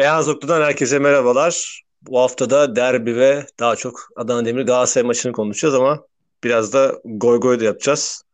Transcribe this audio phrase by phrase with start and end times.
[0.00, 1.82] Beyaz Oklu'dan herkese merhabalar.
[2.02, 6.04] Bu hafta da derbi ve daha çok Adana Demir Galatasaray maçını konuşacağız ama
[6.44, 8.24] biraz da goy goy da yapacağız.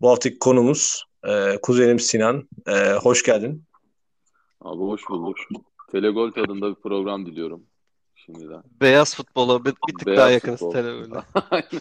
[0.00, 2.48] Bu haftaki konumuz e, kuzenim Sinan.
[2.68, 3.64] E, hoş geldin.
[4.60, 5.36] Abi hoş bulduk.
[5.92, 7.62] Telegol tadında bir program diliyorum
[8.26, 8.62] şimdiden.
[8.80, 10.72] Beyaz futbola bir, bir tık Beyaz daha yakınız futbol.
[10.72, 11.22] televizyon.
[11.50, 11.80] Aynen.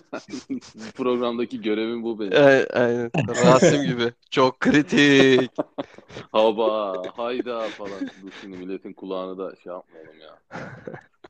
[0.76, 2.32] Bu programdaki görevim bu benim.
[2.46, 3.12] Aynen, aynen.
[3.28, 4.14] Rasim gibi.
[4.30, 5.52] Çok kritik.
[6.32, 8.02] Haba, hayda falan.
[8.22, 10.40] Dur şimdi milletin kulağını da şey yapmayalım ya.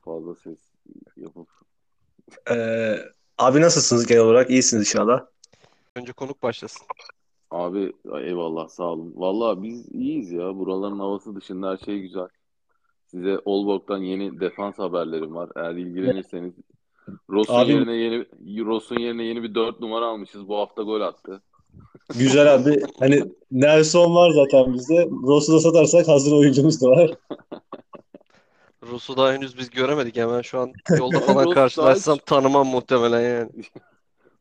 [0.04, 0.58] Fazla ses
[1.16, 1.48] yapıp.
[2.50, 2.56] E,
[3.38, 4.50] abi nasılsınız genel olarak?
[4.50, 5.26] İyisiniz inşallah.
[5.96, 6.86] Önce konuk başlasın.
[7.50, 7.92] Abi
[8.22, 9.12] eyvallah sağ olun.
[9.16, 10.56] Valla biz iyiyiz ya.
[10.58, 12.28] Buraların havası dışında her şey güzel.
[13.14, 15.50] Size Olborg'dan yeni defans haberlerim var.
[15.56, 16.54] Eğer ilgilenirseniz.
[17.30, 18.24] Ross'un Abi- yerine yeni
[18.64, 20.48] Ross'un yerine yeni bir 4 numara almışız.
[20.48, 21.42] Bu hafta gol attı.
[22.18, 22.82] Güzel abi.
[22.98, 25.08] Hani Nelson var zaten bizde.
[25.26, 27.10] Ross'u da satarsak hazır oyuncumuz da var.
[28.82, 30.16] Rus'u daha henüz biz göremedik.
[30.16, 33.50] Hemen şu an yolda falan karşılaşsam tanımam muhtemelen yani.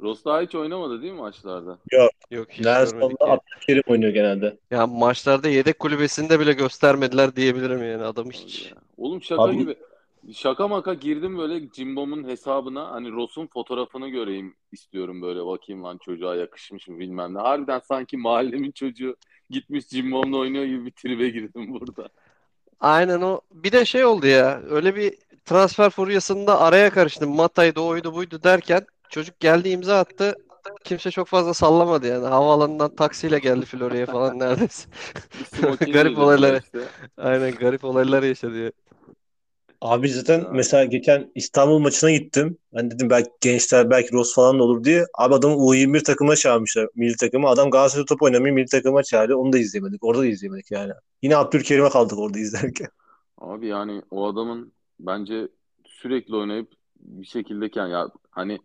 [0.03, 1.77] Ross daha hiç oynamadı değil mi maçlarda?
[1.91, 2.11] Yok
[2.51, 3.31] hiç görmedik Nelson'da.
[3.31, 4.57] Abdülkerim oynuyor genelde.
[4.71, 8.03] Ya maçlarda yedek kulübesinde bile göstermediler diyebilirim yani.
[8.03, 8.77] Adam hiç Ya.
[8.97, 9.75] Oğlum şaka Abi- gibi.
[10.33, 16.35] Şaka maka girdim böyle Cimbom'un hesabına hani Ross'un fotoğrafını göreyim istiyorum böyle bakayım lan çocuğa
[16.35, 17.39] yakışmış mı bilmem ne.
[17.39, 19.15] Harbiden sanki mahallemin çocuğu
[19.49, 22.09] gitmiş Cimbom'la oynuyor gibi bir tribe girdim burada.
[22.79, 23.41] Aynen o.
[23.51, 24.61] Bir de şey oldu ya.
[24.69, 25.13] Öyle bir
[25.45, 27.35] transfer furyasında araya karıştım.
[27.35, 30.35] Matay'dı, oydu, buydu derken çocuk geldi imza attı.
[30.83, 32.27] Kimse çok fazla sallamadı yani.
[32.27, 34.89] Havaalanından taksiyle geldi Florya'ya falan neredeyse.
[35.93, 36.61] Garip olaylar.
[36.61, 36.79] işte.
[37.17, 38.71] Aynen garip olaylar yaşadı ya.
[39.83, 42.57] Abi zaten mesela geçen İstanbul maçına gittim.
[42.73, 45.05] Ben dedim belki gençler belki Ross falan da olur diye.
[45.17, 47.49] Abi adamı U21 takımına çağırmışlar milli takıma.
[47.49, 49.39] Adam Galatasaray'da top oynamıyor milli takıma çağırıyor.
[49.39, 50.03] Onu da izleyemedik.
[50.03, 50.91] Orada da izleyemedik yani.
[51.21, 52.87] Yine Abdülkerim'e kaldık orada izlerken.
[53.37, 55.47] Abi yani o adamın bence
[55.85, 58.59] sürekli oynayıp bir şekildeyken ya hani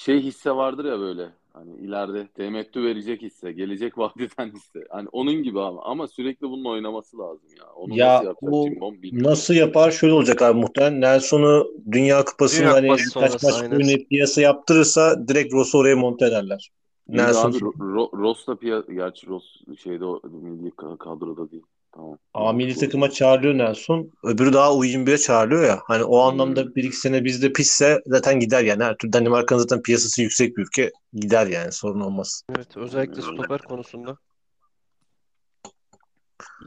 [0.00, 4.80] şey hisse vardır ya böyle hani ileride temettü verecek hisse, gelecek vadeden hisse.
[4.90, 7.72] Hani onun gibi ama ama sürekli bunun oynaması lazım ya.
[7.74, 9.30] Onu Ya nasıl yapacak Cimbom bilmiyorum.
[9.30, 9.90] Nasıl yapar?
[9.90, 11.00] Şöyle olacak abi muhtemelen.
[11.00, 15.96] Nelson'u Dünya Kupası'nda Dünya hani Kupası kaç sonrası, maç oynayıp piyasa yaptırırsa direkt Ross'u oraya
[15.96, 16.70] monte ederler.
[17.08, 19.44] Nelson abi Ro- Ro- Ross da piya- gerçi Ross
[19.82, 21.62] şeyde o milli ka- kadroda değil.
[21.94, 22.18] Tamam.
[22.34, 24.10] A milli takıma çağırıyor Nelson.
[24.24, 25.80] Öbürü daha U21'e çağırıyor ya.
[25.86, 26.28] Hani o Hmm.
[26.30, 28.82] anlamda bir iki sene bizde pisse zaten gider yani.
[28.84, 30.90] Her türlü Danimarka'nın zaten piyasası yüksek bir ülke.
[31.14, 32.42] Gider yani sorun olmaz.
[32.56, 34.16] Evet, özellikle stoper konusunda.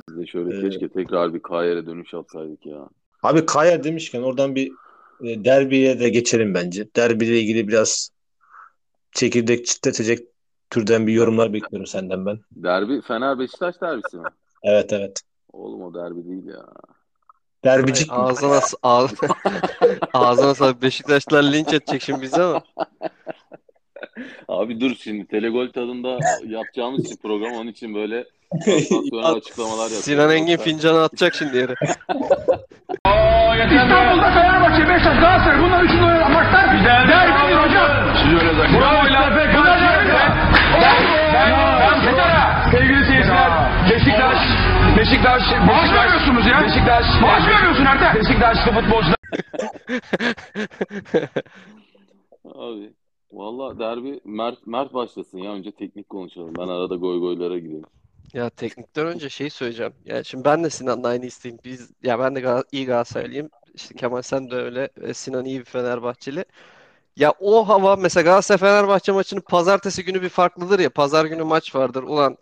[0.10, 2.90] Biz de şöyle Ee, keşke tekrar bir Kayer'e dönüş yapsaydık ya.
[3.24, 4.72] Abi Kaya demişken oradan bir
[5.24, 6.88] e, derbiye de geçelim bence.
[6.96, 8.10] Derbiyle ilgili biraz
[9.12, 10.20] çekirdek çitletecek
[10.70, 12.40] türden bir yorumlar bekliyorum senden ben.
[12.52, 14.24] Derbi Fener Beşiktaş derbisi mi?
[14.64, 15.22] Evet evet.
[15.54, 16.66] Oğlum o derbi değil ya.
[17.64, 18.16] Derbicik mi?
[18.16, 19.14] Ağzına ağz
[20.14, 20.82] ağzına sağlık.
[20.82, 22.62] Beşiktaşlılar linç edecek şimdi bizi ama.
[24.48, 28.26] Abi dur şimdi Telegol tadında yapacağımız için program onun için böyle
[28.66, 30.04] sansasyonel açıklamalar yapıyorum.
[30.04, 31.76] Sinan Engin fincanı atacak şimdi yere.
[33.76, 37.90] İstanbul'da Fenerbahçe, Beşiktaş, Galatasaray bunlar üçünü oynayan maçlar derbidir hocam.
[38.18, 38.82] Siz öyle zannediyorsunuz.
[38.82, 40.14] Bravo İlhan Bunlar derbidir.
[41.34, 41.73] Ben
[45.14, 46.62] Beşiktaş, Maaş veriyorsunuz ya.
[46.64, 47.06] Beşiktaş.
[47.22, 48.16] Maaş veriyorsun Ertem.
[48.16, 49.16] Beşiktaşlı futbolcular.
[52.56, 52.94] Abi
[53.32, 56.54] valla derbi Mert, Mert başlasın ya önce teknik konuşalım.
[56.60, 57.84] Ben arada goy goylara gireyim.
[58.34, 59.94] Ya teknikten önce şey söyleyeceğim.
[60.06, 61.58] Ya şimdi ben de Sinan'la aynı isteğim.
[61.66, 63.50] Biz ya ben de Gal- iyi Galatasaraylıyım.
[63.74, 64.90] İşte Kemal sen de öyle.
[65.02, 66.46] E, Sinan iyi bir Fenerbahçeli.
[67.18, 70.90] Ya o hava mesela Galatasaray Fenerbahçe maçının pazartesi günü bir farklıdır ya.
[70.90, 72.04] Pazar günü maç vardır.
[72.04, 72.38] Ulan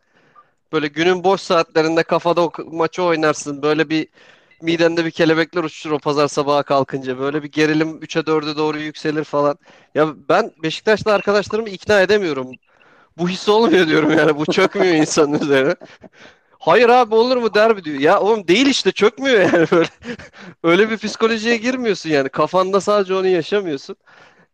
[0.74, 3.62] böyle günün boş saatlerinde kafada o maçı oynarsın.
[3.62, 4.08] Böyle bir
[4.62, 7.20] midende bir kelebekler uçuşur o pazar sabaha kalkınca.
[7.20, 9.58] Böyle bir gerilim 3'e 4'e doğru yükselir falan.
[9.96, 12.52] Ya ben Beşiktaşlı arkadaşlarımı ikna edemiyorum.
[13.18, 14.38] Bu his olmuyor diyorum yani.
[14.38, 15.76] Bu çökmüyor insanın üzerine.
[16.60, 18.00] Hayır abi olur mu derbi diyor.
[18.00, 19.90] Ya oğlum değil işte çökmüyor yani böyle.
[20.64, 22.30] Öyle bir psikolojiye girmiyorsun yani.
[22.30, 23.96] Kafanda sadece onu yaşamıyorsun.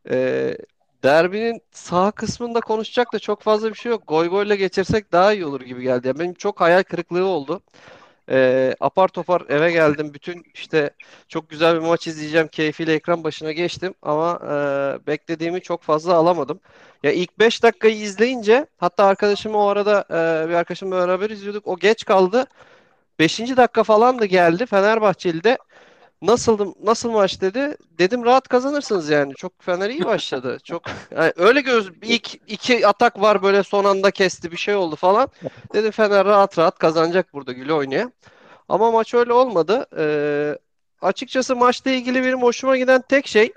[0.10, 0.58] Ee,
[1.04, 4.04] derbinin sağ kısmında konuşacak da çok fazla bir şey yok.
[4.08, 6.08] Goy goyla geçirsek daha iyi olur gibi geldi.
[6.08, 7.62] Yani benim çok hayal kırıklığı oldu.
[8.32, 10.14] Ee, apar topar eve geldim.
[10.14, 10.90] Bütün işte
[11.28, 16.60] çok güzel bir maç izleyeceğim keyfiyle ekran başına geçtim ama e, beklediğimi çok fazla alamadım.
[17.04, 21.68] Ya ilk 5 dakikayı izleyince hatta arkadaşım o arada e, bir arkadaşımla beraber izliyorduk.
[21.68, 22.46] O geç kaldı.
[23.20, 23.58] 5.
[23.58, 25.58] dakika falan da geldi Fenerbahçeli
[26.22, 27.78] de nasıldı nasıl maç dedi.
[28.00, 29.34] Dedim rahat kazanırsınız yani.
[29.36, 30.58] Çok Fener iyi başladı.
[30.64, 34.96] Çok yani öyle göz ilk iki atak var böyle son anda kesti bir şey oldu
[34.96, 35.30] falan.
[35.74, 38.12] Dedim Fener rahat rahat kazanacak burada güle oynaya.
[38.70, 39.86] Ama maç öyle olmadı.
[39.98, 40.58] Ee,
[41.02, 43.54] açıkçası maçla ilgili benim hoşuma giden tek şey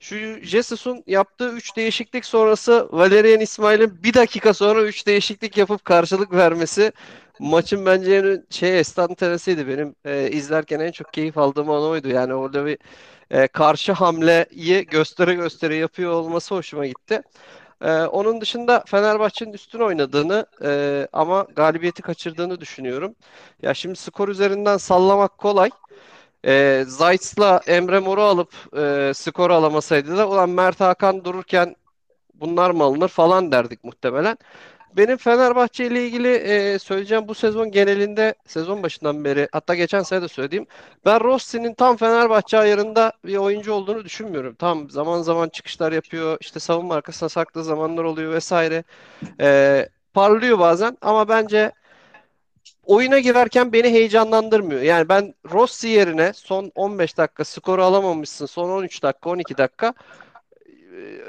[0.00, 6.32] şu Jesus'un yaptığı 3 değişiklik sonrası Valerian İsmail'in bir dakika sonra 3 değişiklik yapıp karşılık
[6.32, 6.92] vermesi
[7.40, 9.68] maçın bence en şey estantenesiydi.
[9.68, 12.08] Benim e, izlerken en çok keyif aldığım an oydu.
[12.08, 12.78] Yani orada bir
[13.30, 17.22] e, karşı hamleyi göstere göstere yapıyor olması hoşuma gitti.
[17.82, 23.14] E, onun dışında Fenerbahçe'nin üstün oynadığını e, ama galibiyeti kaçırdığını düşünüyorum.
[23.62, 25.70] Ya şimdi skor üzerinden sallamak kolay.
[26.46, 31.76] E, Zayt'la Emre Mor'u alıp e, skor alamasaydı da ulan Mert Hakan dururken
[32.34, 34.38] bunlar mı alınır falan derdik muhtemelen.
[34.96, 40.22] Benim Fenerbahçe ile ilgili e, söyleyeceğim bu sezon genelinde sezon başından beri hatta geçen sene
[40.22, 40.66] de söylediğim
[41.04, 44.54] ben Rossi'nin tam Fenerbahçe ayarında bir oyuncu olduğunu düşünmüyorum.
[44.54, 48.84] Tam zaman zaman çıkışlar yapıyor işte savunma arkasına saklı zamanlar oluyor vesaire.
[49.40, 51.72] E, parlıyor bazen ama bence
[52.84, 54.80] oyuna girerken beni heyecanlandırmıyor.
[54.80, 58.46] Yani ben Rossi yerine son 15 dakika skoru alamamışsın.
[58.46, 59.94] Son 13 dakika, 12 dakika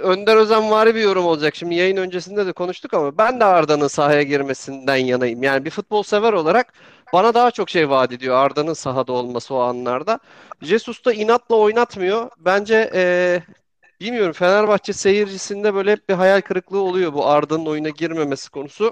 [0.01, 1.55] Önder Özenvari bir yorum olacak.
[1.55, 5.43] Şimdi yayın öncesinde de konuştuk ama ben de Arda'nın sahaya girmesinden yanayım.
[5.43, 6.73] Yani bir futbol sever olarak
[7.13, 10.19] bana daha çok şey vaat ediyor Arda'nın sahada olması o anlarda.
[10.61, 12.29] Jesus da inatla oynatmıyor.
[12.37, 13.43] Bence ee,
[14.01, 18.91] bilmiyorum Fenerbahçe seyircisinde böyle hep bir hayal kırıklığı oluyor bu Arda'nın oyuna girmemesi konusu.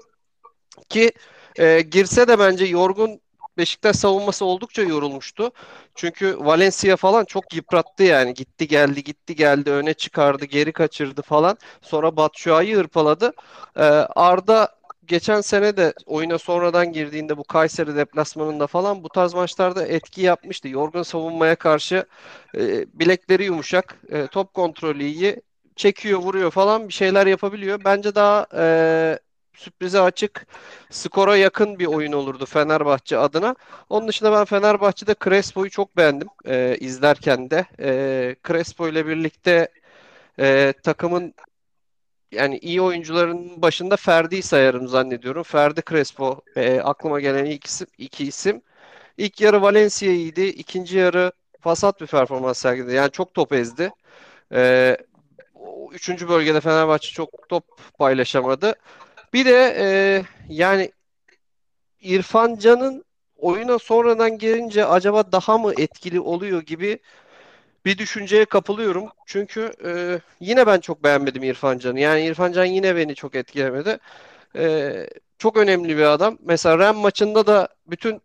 [0.89, 1.11] Ki
[1.59, 3.21] e, girse de bence yorgun
[3.57, 5.51] Beşiktaş savunması oldukça yorulmuştu.
[5.95, 8.33] Çünkü Valencia falan çok yıprattı yani.
[8.33, 11.57] Gitti geldi gitti geldi öne çıkardı geri kaçırdı falan.
[11.81, 13.33] Sonra Batshuayi hırpaladı.
[13.77, 13.81] Ee,
[14.15, 20.21] Arda geçen sene de oyuna sonradan girdiğinde bu Kayseri deplasmanında falan bu tarz maçlarda etki
[20.21, 20.67] yapmıştı.
[20.67, 22.05] Yorgun savunmaya karşı
[22.57, 25.41] e, bilekleri yumuşak, e, top kontrolü iyi,
[25.75, 27.81] çekiyor, vuruyor falan bir şeyler yapabiliyor.
[27.85, 29.19] Bence daha e,
[29.57, 30.47] sürprize açık,
[30.89, 33.55] skora yakın bir oyun olurdu Fenerbahçe adına.
[33.89, 37.65] Onun dışında ben Fenerbahçe'de Crespo'yu çok beğendim e, izlerken de.
[37.79, 39.67] E, Crespo ile birlikte
[40.39, 41.33] e, takımın
[42.31, 45.43] yani iyi oyuncuların başında Ferdi'yi sayarım zannediyorum.
[45.43, 48.61] Ferdi Crespo e, aklıma gelen ilk isim, iki isim.
[49.17, 50.45] İlk yarı Valencia iyiydi.
[50.45, 51.31] İkinci yarı
[51.61, 52.93] fasat bir performans sergiledi.
[52.93, 53.91] Yani çok top ezdi.
[54.53, 54.97] E,
[55.93, 57.63] üçüncü bölgede Fenerbahçe çok top
[57.99, 58.75] paylaşamadı.
[59.33, 59.87] Bir de e,
[60.49, 60.91] yani
[62.01, 63.05] İrfan Can'ın
[63.37, 66.99] oyuna sonradan gelince acaba daha mı etkili oluyor gibi
[67.85, 69.09] bir düşünceye kapılıyorum.
[69.25, 71.99] Çünkü e, yine ben çok beğenmedim İrfan Can'ı.
[71.99, 73.99] Yani İrfan Can yine beni çok etkilemedi.
[74.55, 74.93] E,
[75.37, 76.37] çok önemli bir adam.
[76.45, 78.21] Mesela Ren maçında da bütün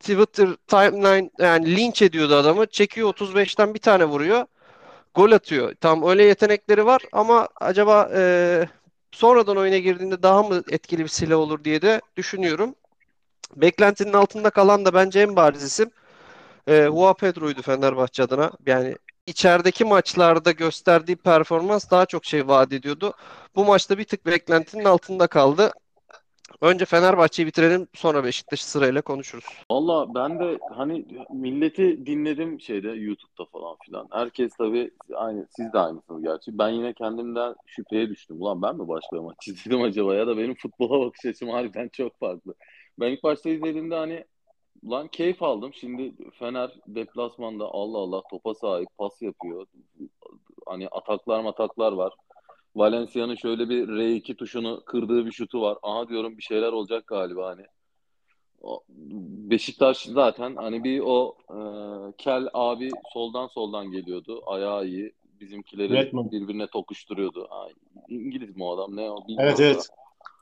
[0.00, 2.66] Twitter timeline yani linç ediyordu adamı.
[2.66, 4.46] Çekiyor 35'ten bir tane vuruyor.
[5.14, 5.74] Gol atıyor.
[5.80, 8.68] Tam öyle yetenekleri var ama acaba e,
[9.12, 12.74] sonradan oyuna girdiğinde daha mı etkili bir silah olur diye de düşünüyorum.
[13.56, 15.90] Beklentinin altında kalan da bence en bariz isim
[16.68, 18.52] e, Joao Pedro'ydu Fenerbahçe adına.
[18.66, 18.96] Yani
[19.26, 23.14] içerideki maçlarda gösterdiği performans daha çok şey vaat ediyordu.
[23.56, 25.72] Bu maçta bir tık beklentinin altında kaldı.
[26.60, 29.44] Önce Fenerbahçe'yi bitirelim sonra Beşiktaş'ı sırayla konuşuruz.
[29.70, 34.08] Valla ben de hani milleti dinledim şeyde YouTube'da falan filan.
[34.10, 36.58] Herkes tabii aynı siz de aynısınız gerçi.
[36.58, 38.36] Ben yine kendimden şüpheye düştüm.
[38.40, 42.18] Ulan ben mi başka maç izledim acaba ya da benim futbola bakış açım harbiden çok
[42.18, 42.54] farklı.
[43.00, 44.24] Ben ilk başta izlediğimde hani
[44.90, 45.74] lan keyif aldım.
[45.74, 49.66] Şimdi Fener deplasmanda Allah Allah topa sahip pas yapıyor.
[50.66, 52.12] Hani ataklar mataklar var.
[52.76, 55.78] Valencia'nın şöyle bir R2 tuşunu kırdığı bir şutu var.
[55.82, 57.66] Aha diyorum bir şeyler olacak galiba hani.
[59.50, 61.58] Beşiktaş zaten hani bir o e,
[62.18, 64.42] Kel abi soldan soldan geliyordu.
[64.46, 65.12] Ayağı iyi.
[65.40, 66.32] Bizimkileri Redmond.
[66.32, 67.46] birbirine tokuşturuyordu.
[67.50, 67.68] Ha,
[68.08, 69.64] İngiliz mi o adam ne o bilmiyorum Evet da.
[69.64, 69.88] evet.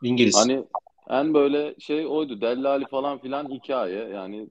[0.02, 0.36] İngiliz.
[0.36, 0.64] Hani
[1.10, 2.40] en böyle şey oydu.
[2.40, 4.08] Dellali falan filan hikaye.
[4.08, 4.48] Yani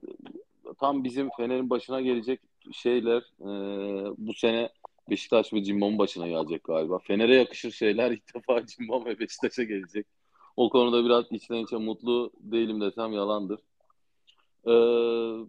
[0.80, 2.40] tam bizim Fener'in başına gelecek
[2.72, 3.48] şeyler e,
[4.18, 4.68] bu sene
[5.10, 6.98] Beşiktaş ve Cimbom'un başına gelecek galiba.
[6.98, 10.06] Fener'e yakışır şeyler ilk defa Cimbom ve Beşiktaş'a gelecek.
[10.56, 13.60] O konuda biraz içten içe mutlu değilim desem yalandır.
[14.66, 14.72] Ee,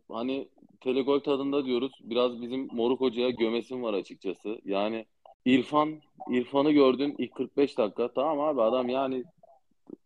[0.10, 0.48] hani
[0.82, 1.92] telegol tadında diyoruz.
[2.04, 4.62] Biraz bizim Moruk Hoca'ya gömesim var açıkçası.
[4.66, 5.06] Yani
[5.46, 8.14] İrfan, İrfan'ı gördün ilk 45 dakika.
[8.14, 9.24] Tamam abi adam yani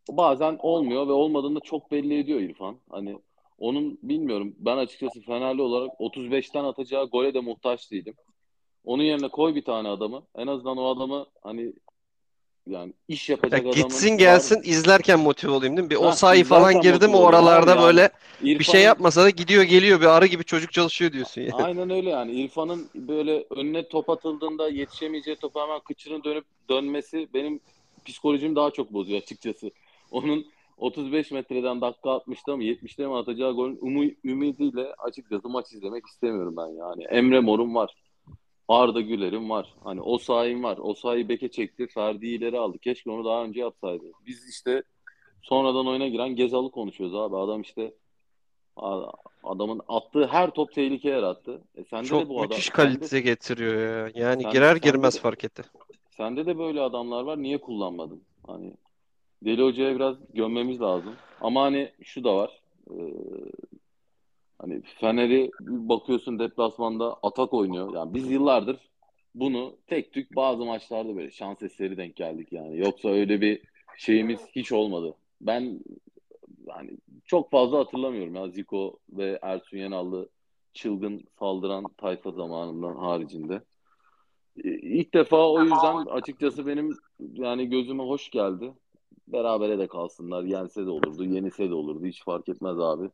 [0.09, 2.77] bazen olmuyor ve olmadığında çok belli ediyor İrfan.
[2.89, 3.17] Hani
[3.59, 4.55] onun bilmiyorum.
[4.59, 8.13] Ben açıkçası Fenerli olarak 35'ten atacağı gole de muhtaç değilim.
[8.83, 10.23] Onun yerine koy bir tane adamı.
[10.35, 11.73] En azından o adamı hani
[12.67, 14.17] yani iş Ya yapacak adamın gitsin var.
[14.17, 15.89] gelsin izlerken motive olayım değil mi?
[15.89, 17.81] Bir o Ha, sahayı falan izlerken girdim motive olayım oralarda yani.
[17.81, 18.09] böyle
[18.41, 21.53] bir şey yapmasa da gidiyor geliyor bir arı gibi çocuk çalışıyor diyorsun ya.
[21.57, 22.31] Aynen öyle yani.
[22.31, 27.59] İrfan'ın böyle önüne top atıldığında yetişemeyeceği topa hemen kıçını dönüp dönmesi benim
[28.05, 29.71] psikolojimi daha çok bozuyor açıkçası.
[30.11, 30.45] Onun
[30.77, 36.55] 35 metreden dakika 60'da mı 70'te mi atacağı golün umu- ümidiyle açıkçası maç izlemek istemiyorum
[36.57, 37.03] ben yani.
[37.03, 37.95] Emre Mor'un var.
[38.67, 39.73] Arda Güler'in var.
[39.83, 40.77] Hani o sahim var.
[40.81, 41.87] O sahayı beke çekti.
[41.87, 42.77] Ferdi'yi ileri aldı.
[42.79, 44.03] Keşke onu daha önce yapsaydı.
[44.27, 44.83] Biz işte
[45.41, 47.37] sonradan oyuna giren Gezal'ı konuşuyoruz abi.
[47.37, 47.93] Adam işte
[49.43, 51.61] adamın attığı her top tehlike yarattı.
[51.75, 52.49] E sende de Çok bu adam.
[52.49, 54.11] müthiş sende- kalite getiriyor ya.
[54.15, 55.63] Yani Sen- girer de- girmez fark etti.
[56.17, 57.41] Sende de böyle adamlar var.
[57.41, 58.23] Niye kullanmadın?
[58.47, 58.73] Hani
[59.45, 61.15] Deli Hoca'ya biraz gömmemiz lazım.
[61.41, 62.61] Ama hani şu da var.
[62.91, 62.93] Ee,
[64.59, 67.93] hani Fener'i bakıyorsun deplasmanda atak oynuyor.
[67.93, 68.77] Yani biz yıllardır
[69.35, 72.77] bunu tek tük bazı maçlarda böyle şans eseri denk geldik yani.
[72.77, 73.61] Yoksa öyle bir
[73.97, 75.15] şeyimiz hiç olmadı.
[75.41, 75.79] Ben
[76.67, 76.91] yani
[77.25, 80.29] çok fazla hatırlamıyorum ya Zico ve Ersun Yanal'lı
[80.73, 83.61] çılgın saldıran tayfa zamanından haricinde.
[84.63, 88.73] Ee, İlk defa o yüzden açıkçası benim yani gözüme hoş geldi.
[89.27, 90.43] Berabere de kalsınlar.
[90.43, 92.05] Yense de olurdu, yenilse de olurdu.
[92.05, 93.09] Hiç fark etmez abi.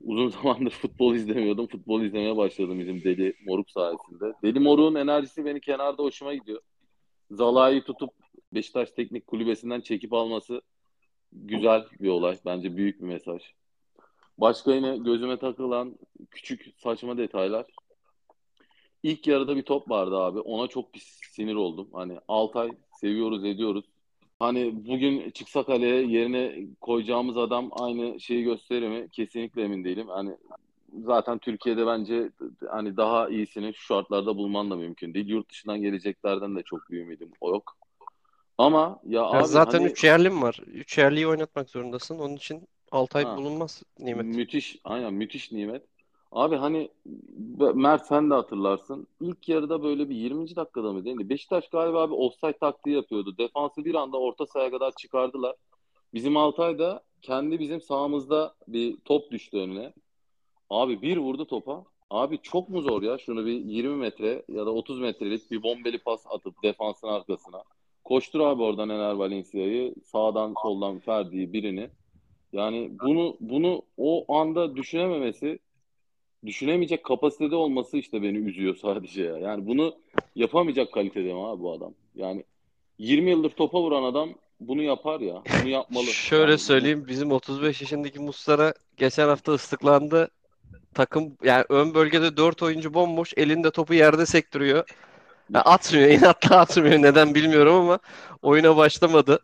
[0.00, 1.66] Uzun zamandır futbol izlemiyordum.
[1.66, 4.32] Futbol izlemeye başladım bizim Deli Moruk sayesinde.
[4.42, 6.60] Deli Moruk'un enerjisi beni kenarda hoşuma gidiyor.
[7.30, 8.10] Zalai'yi tutup
[8.54, 10.62] Beşiktaş Teknik Kulübesi'nden çekip alması
[11.32, 12.38] güzel bir olay.
[12.44, 13.42] Bence büyük bir mesaj.
[14.38, 15.98] Başka yine gözüme takılan
[16.30, 17.66] küçük saçma detaylar.
[19.02, 20.40] İlk yarıda bir top vardı abi.
[20.40, 21.88] Ona çok pis sinir oldum.
[21.92, 22.70] Hani Altay
[23.00, 23.84] seviyoruz ediyoruz.
[24.38, 29.08] Hani bugün çıksa kaleye yerine koyacağımız adam aynı şeyi gösterir mi?
[29.12, 30.08] Kesinlikle emin değilim.
[30.08, 30.36] Hani
[31.04, 32.30] zaten Türkiye'de bence
[32.70, 35.28] hani daha iyisini şu şartlarda bulman da mümkün değil.
[35.28, 37.76] Yurt dışından geleceklerden de çok bir ümidim o yok.
[38.58, 40.60] Ama ya Ya abi zaten hani 3 yerlim var.
[40.66, 42.18] 3 yerliyi oynatmak zorundasın.
[42.18, 43.36] Onun için Altay Ha.
[43.36, 44.26] bulunmaz nimet.
[44.26, 45.82] Müthiş, aynen müthiş nimet.
[46.34, 46.88] Abi hani
[47.74, 49.06] Mert sen de hatırlarsın.
[49.20, 50.56] İlk yarıda böyle bir 20.
[50.56, 51.28] dakikada mı değil mi?
[51.28, 53.38] Beşiktaş galiba bir offside taktiği yapıyordu.
[53.38, 55.56] Defansı bir anda orta sahaya kadar çıkardılar.
[56.14, 59.92] Bizim Altay da kendi bizim sahamızda bir top düştü önüne.
[60.70, 61.84] Abi bir vurdu topa.
[62.10, 63.18] Abi çok mu zor ya?
[63.18, 67.62] Şunu bir 20 metre ya da 30 metrelik bir bombeli pas atıp defansın arkasına.
[68.04, 69.94] Koştur abi oradan Ener Valencia'yı.
[70.04, 71.90] Sağdan soldan Ferdi'yi birini.
[72.52, 75.58] Yani bunu bunu o anda düşünememesi,
[76.46, 79.38] düşünemeyecek kapasitede olması işte beni üzüyor sadece ya.
[79.38, 79.94] Yani bunu
[80.36, 81.94] yapamayacak kalitede mi abi bu adam?
[82.14, 82.44] Yani
[82.98, 84.28] 20 yıldır topa vuran adam
[84.60, 85.42] bunu yapar ya.
[85.62, 86.04] Bunu yapmalı.
[86.12, 90.30] Şöyle Yani söyleyeyim bizim 35 yaşındaki Muslera geçen hafta ıslıklandı.
[90.94, 94.84] Takım yani ön bölgede 4 oyuncu bomboş elinde topu yerde sektiriyor.
[95.50, 97.98] Ya atmıyor inatla atmıyor neden bilmiyorum ama
[98.42, 99.38] oyuna başlamadı.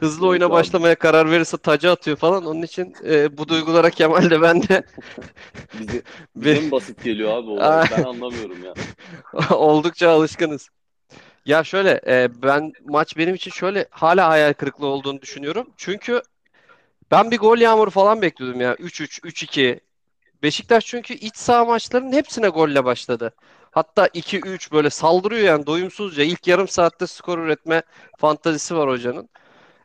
[0.00, 2.44] Hızlı oyuna başlamaya karar verirse tacı atıyor falan.
[2.46, 4.82] Onun için e, bu duygulara Kemal de ben de
[5.80, 6.02] Bize,
[6.36, 7.56] bize mi basit geliyor abi o.
[7.90, 8.74] Ben anlamıyorum ya.
[9.56, 10.68] Oldukça alışkınız.
[11.46, 15.66] Ya şöyle e, ben maç benim için şöyle hala hayal kırıklığı olduğunu düşünüyorum.
[15.76, 16.22] Çünkü
[17.10, 18.74] ben bir gol yağmuru falan bekliyordum ya.
[18.74, 19.80] 3-3, 3-2.
[20.42, 23.34] Beşiktaş çünkü iç saha maçlarının hepsine golle başladı.
[23.74, 26.24] Hatta 2-3 böyle saldırıyor yani doyumsuzca.
[26.24, 27.82] İlk yarım saatte skor üretme
[28.18, 29.28] fantazisi var hocanın.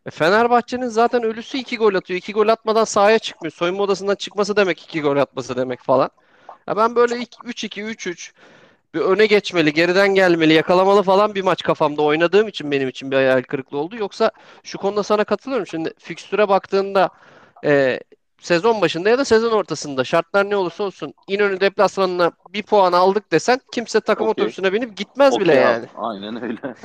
[0.05, 2.17] E, Fenerbahçe'nin zaten ölüsü 2 gol atıyor.
[2.17, 3.51] 2 gol atmadan sahaya çıkmıyor.
[3.53, 6.09] Soyunma odasından çıkması demek 2 gol atması demek falan.
[6.67, 8.33] Ya ben böyle 3-2, 3-3
[8.93, 13.15] bir öne geçmeli, geriden gelmeli, yakalamalı falan bir maç kafamda oynadığım için benim için bir
[13.15, 13.95] hayal kırıklığı oldu.
[13.97, 14.31] Yoksa
[14.63, 15.67] şu konuda sana katılıyorum.
[15.67, 17.09] Şimdi fikstüre baktığında
[17.65, 17.99] e,
[18.41, 23.31] sezon başında ya da sezon ortasında şartlar ne olursa olsun İnönü deplasmanına bir puan aldık
[23.31, 24.43] desen kimse takım Okey.
[24.43, 25.85] otobüsüne binip gitmez bile Okey abi, yani.
[25.97, 26.75] Aynen öyle.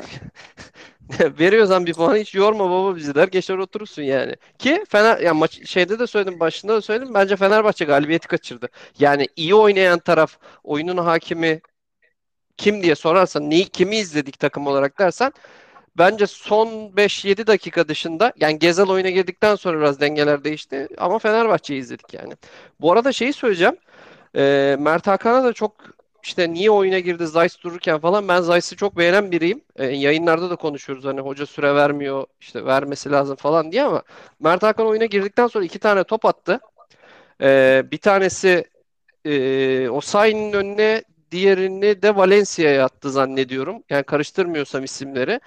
[1.39, 4.37] Veriyorsan bir puanı hiç yorma baba bizi der geçer oturursun yani.
[4.59, 8.69] Ki Fener ya maç şeyde de söyledim başında da söyledim bence Fenerbahçe galibiyeti kaçırdı.
[8.99, 11.61] Yani iyi oynayan taraf oyunun hakimi
[12.57, 15.33] kim diye sorarsan neyi kimi izledik takım olarak dersen
[15.99, 21.81] bence son 5-7 dakika dışında yani Gezel oyuna girdikten sonra biraz dengeler değişti ama Fenerbahçe'yi
[21.81, 22.35] izledik yani.
[22.81, 23.77] Bu arada şeyi söyleyeceğim.
[24.37, 25.73] Ee, Mert Hakan'a da çok
[26.23, 29.61] işte niye oyuna girdi Zayt dururken falan ben Zayt'ı çok beğenen biriyim.
[29.77, 34.03] Ee, yayınlarda da konuşuyoruz hani hoca süre vermiyor işte vermesi lazım falan diye ama
[34.41, 36.61] Mert Hakan oyuna girdikten sonra iki tane top attı.
[37.41, 38.65] Ee, bir tanesi
[39.25, 43.83] e, Osayi'nin önüne diğerini de Valencia'ya attı zannediyorum.
[43.91, 45.41] Yani karıştırmıyorsam isimleri.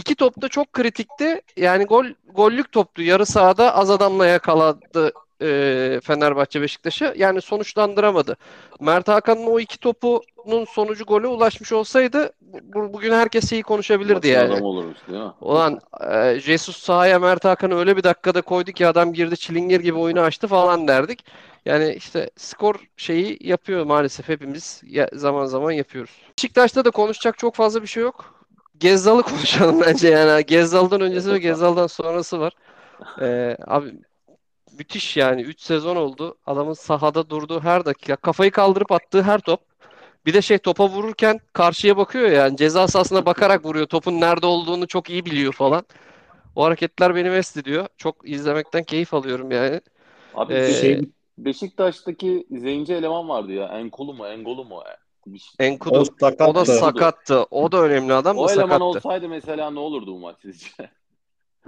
[0.00, 1.42] İki top da çok kritikti.
[1.56, 2.04] Yani gol
[2.34, 3.02] gollük toptu.
[3.02, 7.14] Yarı sahada az adamla yakaladı e, Fenerbahçe Beşiktaş'ı.
[7.16, 8.36] Yani sonuçlandıramadı.
[8.80, 14.28] Mert Hakan'ın o iki topunun sonucu gole ulaşmış olsaydı bu- bugün herkes iyi konuşabilirdi Maçın
[14.28, 14.52] yani.
[14.52, 15.30] adamı olurmuş değil mi?
[15.40, 15.80] Ulan
[16.12, 20.20] e, Jesus sahaya Mert Hakan'ı öyle bir dakikada koydu ki adam girdi çilingir gibi oyunu
[20.20, 21.24] açtı falan derdik.
[21.64, 26.10] Yani işte skor şeyi yapıyor maalesef hepimiz ya, zaman zaman yapıyoruz.
[26.38, 28.39] Beşiktaş'ta da konuşacak çok fazla bir şey yok.
[28.80, 30.46] Gezzal'ı konuşalım bence yani.
[30.46, 32.52] Gezzal'dan öncesi ve Gezzal'dan sonrası var.
[33.20, 33.94] E, abi
[34.78, 36.38] müthiş yani 3 sezon oldu.
[36.46, 39.60] Adamın sahada durduğu her dakika, kafayı kaldırıp attığı her top.
[40.26, 43.86] Bir de şey topa vururken karşıya bakıyor ya, yani ceza sahasına bakarak vuruyor.
[43.86, 45.84] Topun nerede olduğunu çok iyi biliyor falan.
[46.56, 47.88] O hareketler beni mest ediyor.
[47.98, 49.80] Çok izlemekten keyif alıyorum yani.
[50.34, 51.00] Abi Ee, Şey,
[51.38, 53.66] Beşiktaş'taki zenci eleman vardı ya.
[53.68, 54.26] Enkulu mu?
[54.26, 54.82] Engolu mu?
[55.38, 57.42] Şey- Enkudu o o da sakattı.
[57.50, 58.84] O da önemli adam da O eleman sakattı.
[58.84, 60.66] olsaydı mesela ne olurdu bu maç sizce?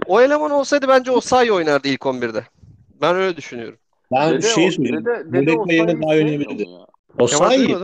[0.07, 2.45] O eleman olsaydı bence Osayi oynardı ilk 11'de.
[3.01, 3.77] Ben öyle düşünüyorum.
[4.11, 5.05] Ben Dede, şey o- söyleyeyim.
[5.05, 6.67] Dede, Dede Osayi'yi daha önemliydi.
[7.19, 7.77] Osayi.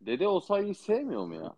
[0.00, 1.54] Dede Osayi'yi sevmiyor mu ya?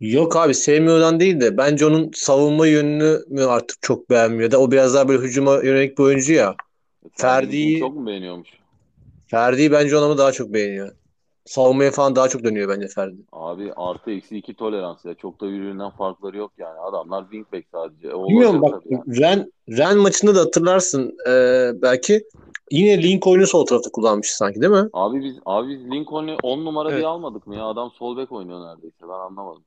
[0.00, 4.70] yok abi sevmiyordan değil de bence onun savunma yönünü mü artık çok beğenmiyor da o
[4.70, 6.54] biraz daha böyle hücuma yönelik bir oyuncu ya.
[7.12, 8.48] Ferdi'yi- çok mu beğeniyormuş?
[9.26, 10.92] Ferdi'yi bence ona mı daha çok beğeniyor.
[11.50, 13.16] Savunmaya falan daha çok dönüyor bence Ferdi.
[13.32, 15.14] Abi artı eksi iki tolerans ya.
[15.14, 16.78] Çok da birbirinden farkları yok yani.
[16.78, 18.14] Adamlar wingback sadece.
[18.14, 19.20] O Bilmiyorum bak yani.
[19.20, 21.32] Ren, Ren maçında da hatırlarsın e,
[21.82, 22.24] belki
[22.70, 24.88] yine Lincoln'u sol tarafta kullanmış sanki değil mi?
[24.92, 26.98] Abi biz abi biz Lincoln'u 10 numara Evet.
[26.98, 27.64] diye almadık mı ya?
[27.64, 29.02] Adam sol bek oynuyor neredeyse.
[29.02, 29.62] Ben anlamadım.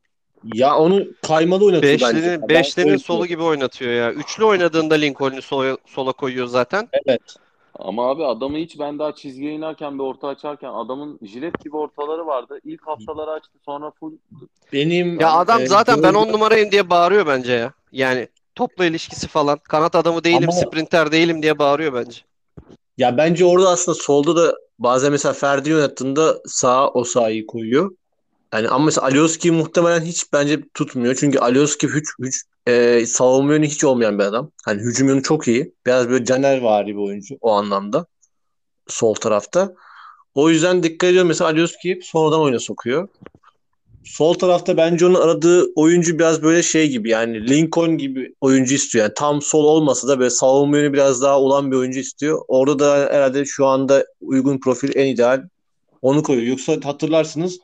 [0.54, 2.06] Ya onu kaymalı oynatıyor bence.
[2.06, 4.12] Beşlinin, Ben beşlinin öyle solu gibi oynatıyor ya.
[4.14, 6.90] Üçlü oynadığında Lincoln'u sola, sola koyuyor zaten.
[7.08, 7.22] Evet.
[7.80, 12.26] Ama abi adamı hiç ben daha çizgiye inerken bir orta açarken adamın jilet gibi ortaları
[12.28, 12.60] vardı.
[12.64, 14.12] İlk haftaları açtı sonra full
[14.74, 17.74] Benim Ya adam e, zaten ben on numarayım diye bağırıyor bence ya.
[17.92, 19.58] Yani topla ilişkisi falan.
[19.58, 22.22] Kanat adamı değilim, Ama- sprinter değilim diye bağırıyor bence.
[22.98, 27.92] Ya bence orada aslında solda da bazen mesela Ferdi yönettığinde sağa o sahayı koyuyor.
[28.54, 31.16] Yani ama mesela Alioski muhtemelen hiç bence tutmuyor.
[31.16, 32.36] Çünkü Alioski hiç, hiç
[32.68, 34.52] e, savunma yönü hiç olmayan bir adam.
[34.66, 35.74] Hani hücum yönü çok iyi.
[35.86, 38.06] Biraz böyle Caner bir oyuncu o anlamda.
[38.88, 39.74] Sol tarafta.
[40.36, 43.08] O yüzden dikkat ediyorum mesela Alioski'yi hep sonradan oyuna sokuyor.
[44.04, 49.06] Sol tarafta bence onun aradığı oyuncu biraz böyle şey gibi yani Lincoln gibi oyuncu istiyor.
[49.06, 52.42] Yani tam sol olmasa da böyle savunma yönü biraz daha olan bir oyuncu istiyor.
[52.48, 55.44] Orada da herhalde şu anda uygun profil en ideal
[56.02, 56.48] onu koyuyor.
[56.48, 57.60] Yoksa hatırlarsınız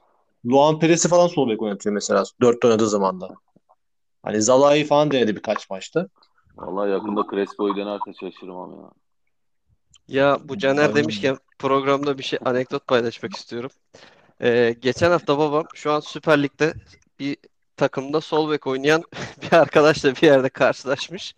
[0.45, 3.29] Luan Perez'i falan sol bek oynatıyor mesela 4 oynadığı zaman da.
[4.23, 6.07] Hani Zalai'yi falan denedi birkaç maçta.
[6.57, 8.89] Vallahi yakında Crespo'yu denerse şaşırmam ya.
[10.07, 13.69] Ya bu Caner demişken programda bir şey anekdot paylaşmak istiyorum.
[14.41, 16.73] Ee, geçen hafta babam şu an Süper Lig'de
[17.19, 17.37] bir
[17.77, 19.03] takımda sol bek oynayan
[19.41, 21.35] bir arkadaşla bir yerde karşılaşmış.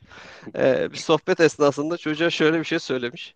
[0.55, 3.35] Ee, bir sohbet esnasında çocuğa şöyle bir şey söylemiş.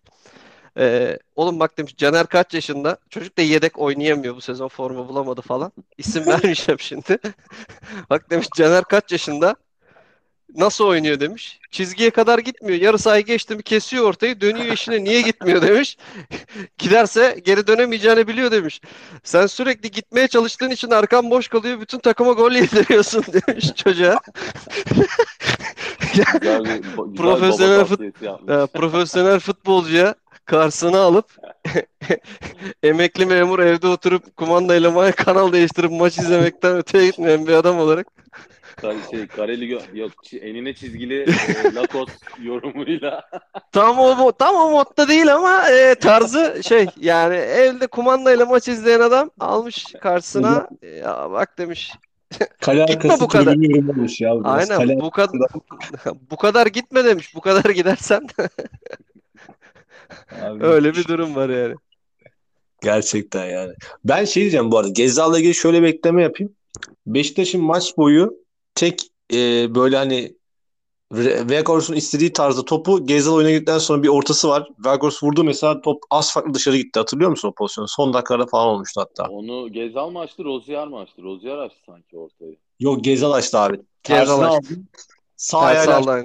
[0.78, 2.98] Ee, oğlum bak demiş Caner kaç yaşında?
[3.10, 5.72] Çocuk da yedek oynayamıyor bu sezon forma bulamadı falan.
[5.98, 7.18] İsim vermeyeceğim şimdi.
[8.10, 9.56] Bak demiş Caner kaç yaşında?
[10.54, 11.60] Nasıl oynuyor demiş.
[11.70, 12.80] Çizgiye kadar gitmiyor.
[12.80, 15.96] Yarı sahayı geçti mi kesiyor ortayı dönüyor işine niye gitmiyor demiş.
[16.78, 18.80] Giderse geri dönemeyeceğini biliyor demiş.
[19.24, 21.80] Sen sürekli gitmeye çalıştığın için arkan boş kalıyor.
[21.80, 24.20] Bütün takıma gol yediriyorsun demiş çocuğa.
[26.14, 28.22] Güzel bir, güzel Profesyonel fut-.
[28.48, 30.14] Ya, profesyonel futbolcuya
[30.46, 31.36] karşısına alıp
[32.82, 38.06] emekli memur evde oturup kumandayla ma- kanal değiştirip maç izlemekten öteye gitmeyen bir adam olarak
[39.10, 41.22] şey, kareli gö- yok enine çizgili
[41.64, 42.08] e, Lakos
[42.42, 43.22] yorumuyla.
[43.72, 49.00] tam o tam o modda değil ama e, tarzı şey yani evde kumandayla maç izleyen
[49.00, 50.68] adam almış karşısına
[51.02, 51.92] ya bak demiş
[52.60, 53.54] Kale Gitme arkası bu kadar.
[53.54, 54.44] yorumlamış ya.
[54.44, 55.50] Biraz aynen kale bu kadar
[56.30, 58.26] bu kadar gitme demiş bu kadar gidersen
[60.42, 60.64] Abi.
[60.64, 61.74] öyle bir durum var yani.
[62.82, 63.72] Gerçekten yani.
[64.04, 64.88] Ben şey diyeceğim bu arada.
[64.88, 66.54] Gezzal'la ilgili şöyle bir ekleme yapayım.
[67.06, 68.34] Beşiktaş'ın maç boyu
[68.74, 70.36] tek e, böyle hani
[71.12, 74.68] Vegors'un istediği tarzda topu Gezzal oyuna girdikten sonra bir ortası var.
[74.86, 76.98] Vegors vurdu mesela top az farklı dışarı gitti.
[76.98, 77.88] Hatırlıyor musun o pozisyonu?
[77.88, 79.28] Son dakikalarda falan olmuştu hatta.
[79.30, 81.22] Onu Gezal mı açtı, Rozier mi açtı?
[81.22, 82.56] Rozier açtı sanki ortayı.
[82.80, 83.80] Yok Gezzal açtı abi.
[84.02, 84.74] Gezzal açtı.
[85.36, 86.24] Sağ ayağıyla.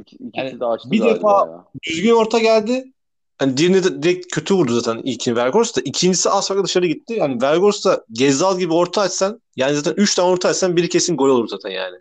[0.00, 1.64] İki, ikisi Yani de açtı bir defa- ya.
[1.82, 2.92] düzgün orta geldi.
[3.38, 5.80] Hani diğerini de direkt kötü vurdu zaten ilkini Vergors da.
[5.84, 7.14] İkincisi az farklı dışarı gitti.
[7.14, 11.16] Yani Vergors da Gezzal gibi orta açsan yani zaten 3 tane orta açsan biri kesin
[11.16, 11.96] gol olur zaten yani.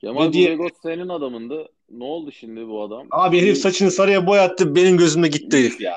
[0.00, 1.68] Kemal Burgos senin adamındı.
[1.90, 3.06] Ne oldu şimdi bu adam?
[3.10, 4.74] Abi herif saçını sarıya boyattı.
[4.74, 5.94] Benim gözümde gitti herif ya.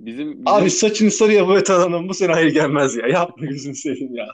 [0.00, 3.06] Bizim, bizim, Abi saçını sarıya boyatan adam bu sene hayır gelmez ya.
[3.06, 4.28] Yapma gözünü seveyim ya.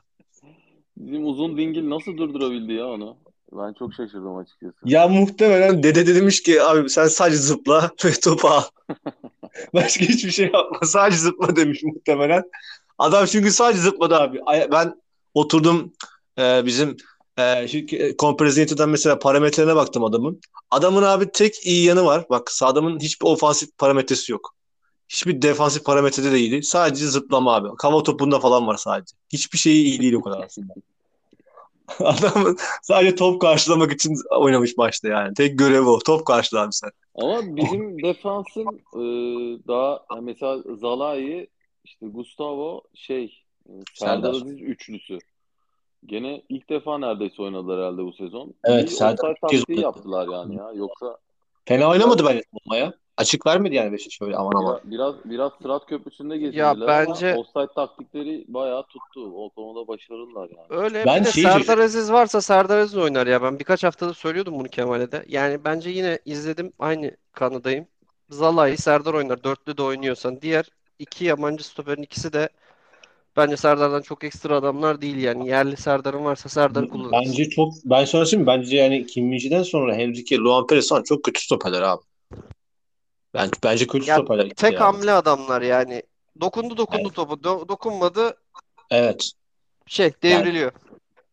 [0.97, 3.17] bizim uzun dingil nasıl durdurabildi ya onu?
[3.59, 4.75] Ben çok şaşırdım açıkçası.
[4.85, 8.63] Ya muhtemelen dede de demiş ki abi sen sadece zıpla ve topu al.
[9.75, 10.87] Başka hiçbir şey yapma.
[10.87, 12.43] Sadece zıpla demiş muhtemelen.
[12.99, 14.41] Adam çünkü sadece zıpladı abi.
[14.73, 14.95] Ben
[15.35, 15.93] oturdum
[16.39, 16.97] e, bizim
[17.39, 20.41] e, şirket, Compresento'dan mesela parametrelerine baktım adamın.
[20.71, 22.27] Adamın abi tek iyi yanı var.
[22.31, 24.55] Bak adamın hiçbir ofansif parametresi yok.
[25.09, 26.63] Hiçbir defansif parametrede de iyiydi.
[26.63, 27.69] Sadece zıplama abi.
[27.83, 29.17] Hava topunda falan var sadece.
[29.33, 30.75] Hiçbir şeyi iyi değil o kadar aslında.
[32.01, 35.35] Adam sadece top karşılamak için oynamış maçta yani.
[35.35, 35.99] Tek görevi o.
[35.99, 36.91] Top karşıla abi sen.
[37.15, 39.03] Ama bizim defansın e,
[39.69, 41.49] daha yani mesela Zalai,
[41.85, 44.31] işte Gustavo, şey e, Serdar.
[44.31, 45.19] Aziz üçlüsü.
[46.07, 48.55] Gene ilk defa neredeyse oynadılar herhalde bu sezon.
[48.65, 50.73] Evet, İyi Serdar taktiği yaptılar yani ya.
[50.75, 51.19] Yoksa
[51.65, 52.95] Fena oynamadı bence savunmaya.
[53.17, 54.81] Açık vermedi yani Beşiktaş şöyle aman aman.
[54.85, 59.33] biraz biraz, biraz Sırat Köprüsü'nde gezindiler bence- ama offside taktikleri bayağı tuttu.
[59.35, 60.83] O konuda başarılılar yani.
[60.83, 61.05] Öyle.
[61.07, 63.43] Ben bir de şeyi Serdar Aziz varsa Serdar Aziz oynar ya.
[63.43, 65.25] Ben birkaç haftadır söylüyordum bunu Kemal'e de.
[65.29, 66.73] Yani bence yine izledim.
[66.79, 67.87] Aynı kanıdayım.
[68.31, 69.45] Zalai, Serdar oynar.
[69.45, 70.41] Dörtlü de oynuyorsan.
[70.41, 70.65] Diğer
[70.99, 72.49] iki yabancı stoperin ikisi de
[73.37, 75.49] bence Serdar'dan çok ekstra adamlar değil yani.
[75.49, 77.23] Yerli Serdar'ın varsa Serdar'ı kullanırsın.
[77.27, 78.47] Bence çok ben sana söyleyeyim mi?
[78.47, 82.03] Bence yani Kim Min-jae'den sonra Henrique, Luan Perez falan çok kötü stoperler abi.
[83.35, 84.83] Ben, bence kötü Ya stoperler gitti Tek yani.
[84.83, 86.03] hamle adamlar yani.
[86.41, 87.35] Dokundu dokundu topu.
[87.35, 88.35] Do- dokunmadı
[88.91, 89.31] Evet.
[89.87, 90.73] şey devriliyor.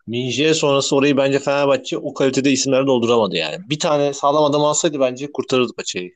[0.08, 3.58] Min-jae sonrası orayı bence Fenerbahçe o kalitede isimler dolduramadı yani.
[3.70, 6.12] Bir tane sağlam adam alsaydı bence kurtarırdı paçayı.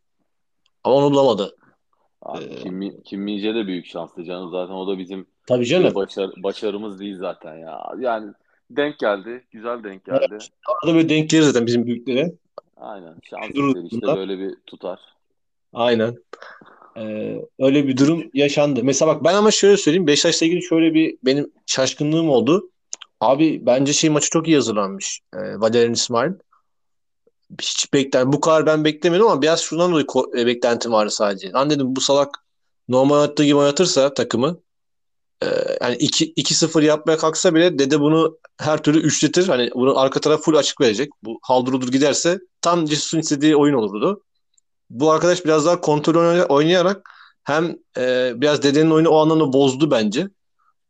[0.83, 1.55] Ama onu bulamadı.
[2.21, 4.51] Abi, Ee, Kim, Kim Min-jae de büyük şanslı canım.
[4.51, 5.95] Zaten o da bizim Tabii canım.
[5.95, 7.81] başar, başarımız değil zaten ya.
[7.99, 8.31] Yani
[8.69, 9.43] denk geldi.
[9.51, 10.37] Güzel denk geldi.
[10.83, 12.31] Arada böyle denk gelir zaten bizim büyüklere.
[12.77, 13.15] Aynen.
[13.29, 13.49] Şans
[13.91, 14.99] işte böyle bir tutar.
[15.75, 16.15] Aynen.
[16.97, 18.79] Ee, öyle bir durum yaşandı.
[18.83, 20.07] Mesela bak ben ama şöyle söyleyeyim.
[20.07, 22.69] Beşiktaş'la ilgili şöyle bir benim şaşkınlığım oldu.
[23.19, 25.21] Abi bence şey maçı çok iyi hazırlanmış.
[25.33, 26.31] Ee, Valerian İsmail.
[27.61, 31.51] Hiç beklen bu kadar ben beklemiyordum ama biraz şundan dolayı ko- e, beklentim vardı sadece.
[31.51, 32.45] Lan dedim bu salak
[32.89, 34.59] normal oynattığı gibi oynatırsa takımı
[35.43, 35.47] e,
[35.81, 39.47] yani 2 2-0 yapmaya kalksa bile dede bunu her türlü üçletir.
[39.47, 41.09] Hani bunu arka taraf full açık verecek.
[41.23, 44.21] Bu haldır giderse tam Jesus'un istediği oyun olurdu.
[44.89, 47.09] Bu arkadaş biraz daha kontrol oynay- oynayarak
[47.43, 50.29] hem e, biraz dedenin oyunu o anlamda bozdu bence.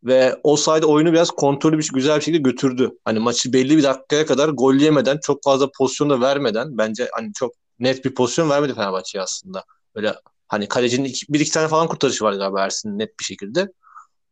[0.04, 2.92] Ve o sayede oyunu biraz kontrollü bir güzel bir şekilde götürdü.
[3.06, 7.34] Hani maçı belli bir dakikaya kadar gol yemeden, çok fazla pozisyon da vermeden bence hani
[7.34, 9.64] çok net bir pozisyon vermedi Fenerbahçe'ye aslında.
[9.96, 10.16] Böyle
[10.48, 13.72] hani kalecinin iki, bir iki tane falan kurtarışı var galiba Ersin'in net bir şekilde.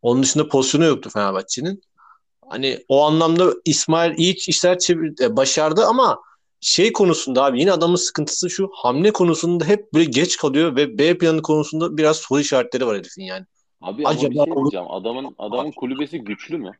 [0.01, 1.81] Onun dışında pozisyonu yoktu Fenerbahçe'nin.
[2.49, 6.19] Hani o anlamda İsmail iyi işler çevir, e, başardı ama
[6.63, 11.17] şey konusunda abi yine adamın sıkıntısı şu hamle konusunda hep böyle geç kalıyor ve B
[11.17, 13.45] planı konusunda biraz soru işaretleri var herifin yani.
[13.81, 14.85] Abi ama bir Acaba şey diyeceğim.
[14.89, 16.71] Adamın adamın kulübesi güçlü mü?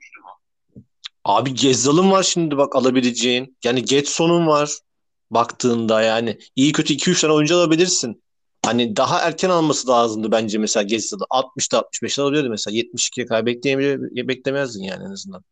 [1.26, 3.58] Abi Gezzal'ın var şimdi bak alabileceğin.
[3.64, 4.72] Yani Getson'un var
[5.32, 6.38] baktığında yani.
[6.56, 8.24] iyi kötü 2-3 tane oyuncu alabilirsin.
[8.66, 11.24] Hani daha erken alması lazımdı bence mesela Gezzal'ı.
[11.24, 12.78] 60'da 65'te alabiliyordu mesela.
[12.78, 13.46] 72'ye kadar
[14.28, 15.44] beklemezdin yani en azından.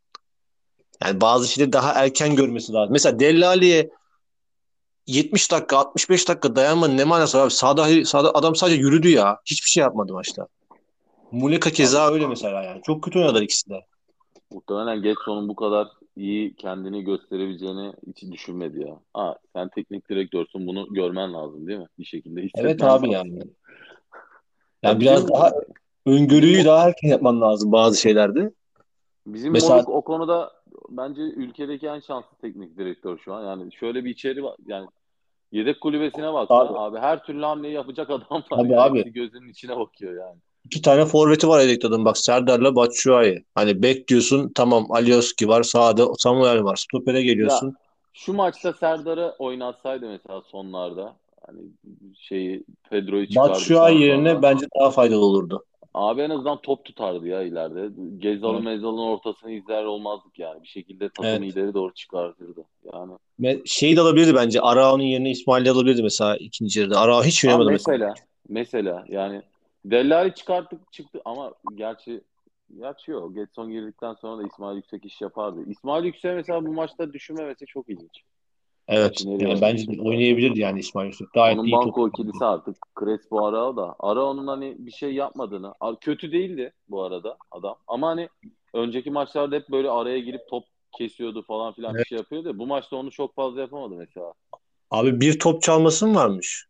[1.03, 2.93] Yani bazı şeyleri daha erken görmesi lazım.
[2.93, 3.89] Mesela Dellali'ye
[5.07, 7.51] 70 dakika 65 dakika dayanmanın ne manası var abi?
[7.51, 9.37] Sağda, sağda adam sadece yürüdü ya.
[9.45, 10.47] Hiçbir şey yapmadı maçta.
[11.31, 12.81] Muleka keza öyle mesela yani.
[12.85, 13.85] Çok kötü oynadılar ikisi de.
[14.51, 15.87] Muhtemelen Getson'un bu kadar
[16.17, 18.99] iyi kendini gösterebileceğini hiç düşünmedi ya.
[19.13, 21.87] Ha, sen teknik direktörsün bunu görmen lazım değil mi?
[21.99, 23.11] Bir şekilde Evet abi lazım.
[23.11, 23.37] yani.
[23.37, 23.45] Ya
[24.83, 25.51] Yani biraz daha
[26.05, 28.51] öngörüyü daha erken yapman lazım bazı şeylerde.
[29.27, 30.51] Bizim Mesela- Moruk o konuda
[30.97, 33.45] bence ülkedeki en şanslı teknik direktör şu an.
[33.45, 34.55] Yani şöyle bir içeri var.
[34.65, 34.87] Yani
[35.51, 36.77] yedek kulübesine bak Abi.
[36.77, 36.97] abi.
[36.97, 38.43] her türlü hamleyi yapacak adam var.
[38.49, 38.81] Tabii ya.
[38.81, 39.13] abi.
[39.13, 40.39] Gözünün içine bakıyor yani.
[40.65, 43.43] İki tane forveti var Edek'te bak Serdar'la Batshuayi.
[43.55, 46.75] Hani bek diyorsun tamam Alioski var sağda Samuel var.
[46.75, 47.75] Stopere geliyorsun.
[48.13, 51.15] Şu maçta Serdar'ı oynatsaydı mesela sonlarda
[51.47, 51.59] hani
[52.19, 55.63] şeyi Pedro'yu çıkardıktan Batshuayi yerine sonra- bence daha faydalı olurdu.
[55.93, 57.89] Abi en azından top tutardı ya ileride.
[58.17, 58.63] Gezal'ın Evet.
[58.65, 60.63] Mezal'ın ortasını izler olmazdık yani.
[60.63, 61.53] Bir şekilde takımı Evet.
[61.55, 62.65] ileri doğru çıkartırdı.
[62.93, 64.61] Yani Ve şeyi de alabilirdi bence.
[64.61, 66.99] Arao'nun yerine İsmail'i alabilirdi mesela ikinci yarıda.
[66.99, 67.97] Arao hiç Ama oynamadı mesela.
[67.97, 68.13] mesela
[68.49, 69.41] mesela yani
[69.85, 72.21] Dellali çıkarttık çıktı ama gerçi
[72.79, 73.35] gerçi yok.
[73.35, 75.59] Getson girdikten sonra da İsmail Yüksek iş yapardı.
[75.67, 78.21] İsmail Yüksek mesela bu maçta düşünmemesi çok ilginç.
[78.91, 79.23] Evet.
[79.25, 81.33] Yani bence de oynayabilirdi yani İsmail Yusuf.
[81.33, 83.95] Gayet Onun iyi banko ikilisi artık Crespo Arao da.
[83.99, 87.75] Arao'nun hani bir şey yapmadığını kötü değildi bu arada adam.
[87.87, 88.29] Ama hani
[88.73, 90.63] önceki maçlarda hep böyle araya girip top
[90.97, 92.07] kesiyordu falan filan bir Evet.
[92.07, 92.47] şey yapıyordu.
[92.47, 92.57] ya.
[92.59, 94.33] Bu maçta onu çok fazla yapamadı mesela.
[94.91, 96.67] Abi bir top çalması mı varmış?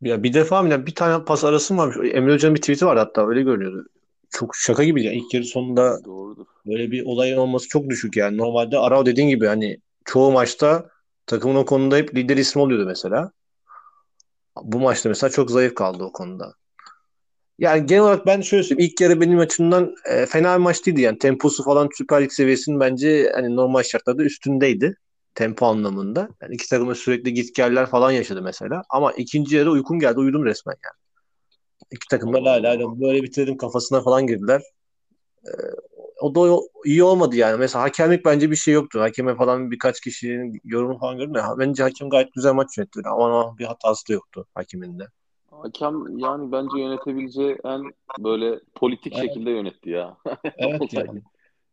[0.00, 0.68] Ya bir defa mı?
[0.70, 1.96] ya Bir tane pas arası mı varmış?
[2.14, 3.88] Emre Hoca'nın bir tweet'i vardı hatta öyle görünüyordu.
[4.30, 5.12] Çok şaka gibi ya.
[5.12, 6.46] İlk yarı sonunda Doğrudur.
[6.66, 8.36] Böyle bir olayın olması çok düşük yani.
[8.38, 10.88] Normalde Arao dediğin gibi hani çoğu maçta
[11.28, 13.32] takımın o konuda hep lider ismi oluyordu mesela.
[14.62, 16.54] Bu maçta mesela çok zayıf kaldı o konuda.
[17.58, 18.90] Yani genel olarak ben şöyle söyleyeyim.
[18.90, 21.00] İlk yarı benim açımdan e, fena bir maç değildi.
[21.00, 24.96] Yani temposu falan Süper Lig seviyesinin bence hani normal şartlarda üstündeydi.
[25.34, 26.28] Tempo anlamında.
[26.42, 28.82] Yani iki takımda sürekli gitgeller falan yaşadı mesela.
[28.90, 30.20] Ama ikinci yarı uykum geldi.
[30.20, 30.98] Uyudum resmen yani.
[31.90, 34.62] İki takım da la la la böyle bitirdim kafasına falan girdiler.
[35.46, 35.50] E,
[36.22, 37.58] o da iyi olmadı yani.
[37.58, 39.00] Mesela hakemlik bence bir şey yoktu.
[39.00, 43.00] Hakeme falan birkaç kişinin yorumu falan gördüm bence hakem gayet güzel maç yönetti.
[43.04, 45.04] Ama ama bir hatası da yoktu hakemin de.
[45.50, 47.82] Hakem yani bence yönetebileceği en
[48.18, 49.24] böyle politik Evet.
[49.24, 50.16] şekilde yönetti ya.
[50.58, 51.22] Evet yani.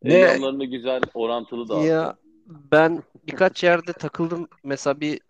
[0.04, 1.92] Ne- Eyyamlarını güzel orantılı dağıttı.
[1.94, 2.16] Ya
[2.48, 4.48] ben birkaç yerde takıldım.
[4.64, 5.22] Mesela bir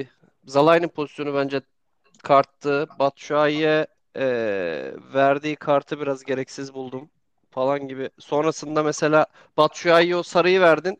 [0.00, 0.06] e,
[0.46, 1.60] Zalai'nin pozisyonu bence
[2.22, 2.88] karttı.
[2.98, 4.24] Batshuayi'ye e,
[5.14, 7.10] verdiği kartı biraz gereksiz buldum
[7.52, 8.10] falan gibi.
[8.18, 10.98] Sonrasında mesela Batshuayi'ye o sarıyı verdin.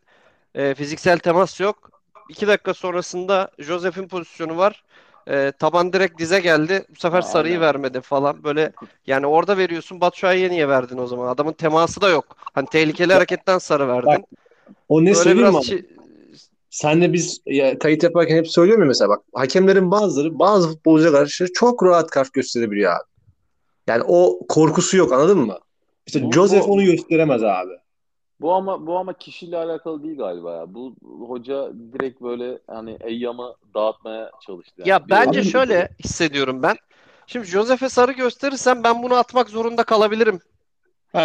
[0.55, 1.91] E, fiziksel temas yok.
[2.29, 4.83] İki dakika sonrasında Josef'in pozisyonu var.
[5.27, 6.85] E, taban direkt dize geldi.
[6.89, 7.67] Bu sefer Ha, sarıyı aynen.
[7.67, 8.43] vermedi falan.
[8.43, 8.73] Böyle
[9.07, 10.01] yani orada veriyorsun.
[10.01, 11.27] Batshuayi'ye niye verdin o zaman?
[11.27, 12.25] Adamın teması da yok.
[12.39, 14.25] Hani tehlikeli hareketten sarı verdin.
[14.89, 15.85] O ne Böyle söyleyeyim biraz çi-
[16.69, 21.11] Sen de biz ya, kayıt yaparken hep söylüyorum ya mesela bak hakemlerin bazıları bazı futbolcuya
[21.11, 23.03] karşı çok rahat kart gösterebiliyor abi.
[23.87, 25.57] Yani o korkusu yok anladın mı?
[26.07, 27.73] İşte Bu- Joseph bu- onu gösteremez abi.
[28.41, 30.73] Bu ama bu ama kişiyle alakalı değil galiba ya.
[30.73, 30.95] Bu
[31.27, 34.73] hoca direkt böyle hani Eyyam'ı dağıtmaya çalıştı.
[34.77, 34.89] yani.
[34.89, 36.75] Ya Bir bence oyuncu- şöyle hissediyorum ben.
[37.27, 40.39] Şimdi Josef'e sarı gösterirsem ben bunu atmak zorunda kalabilirim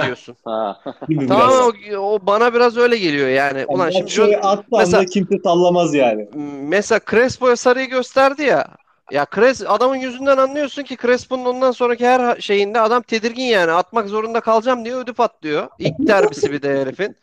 [0.02, 0.36] diyorsun.
[0.44, 0.80] Ha.
[1.28, 1.98] Tamam biraz?
[1.98, 3.64] o, o bana biraz öyle geliyor yani.
[3.66, 6.28] Ulan Yani şimdi Jo- attığı mesela- anda kimse sallamaz yani.
[6.62, 8.68] mesela Crespo'ya sarıyı gösterdi ya.
[9.10, 13.72] Ya Cres adamın yüzünden anlıyorsun ki Crespo'nun ondan sonraki her şeyinde adam tedirgin yani.
[13.72, 15.68] Atmak zorunda kalacağım diye ödü patlıyor.
[15.78, 17.16] İlk derbisi bir de herifin.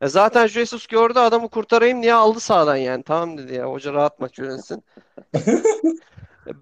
[0.00, 3.02] E zaten Jesus gördü adamı kurtarayım diye aldı sağdan yani.
[3.02, 4.84] Tamam dedi ya hoca rahat maç yönetsin.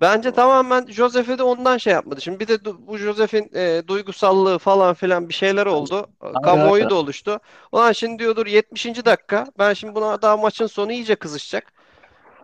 [0.00, 2.20] Bence tamamen Josef'e de ondan şey yapmadı.
[2.20, 6.06] Şimdi bir de du- bu Josef'in e, duygusallığı falan filan bir şeyler oldu.
[6.44, 7.38] Kamuoyu da oluştu.
[7.72, 9.04] Ulan şimdi diyordur 70.
[9.04, 9.46] dakika.
[9.58, 11.72] Ben şimdi buna daha maçın sonu iyice kızışacak.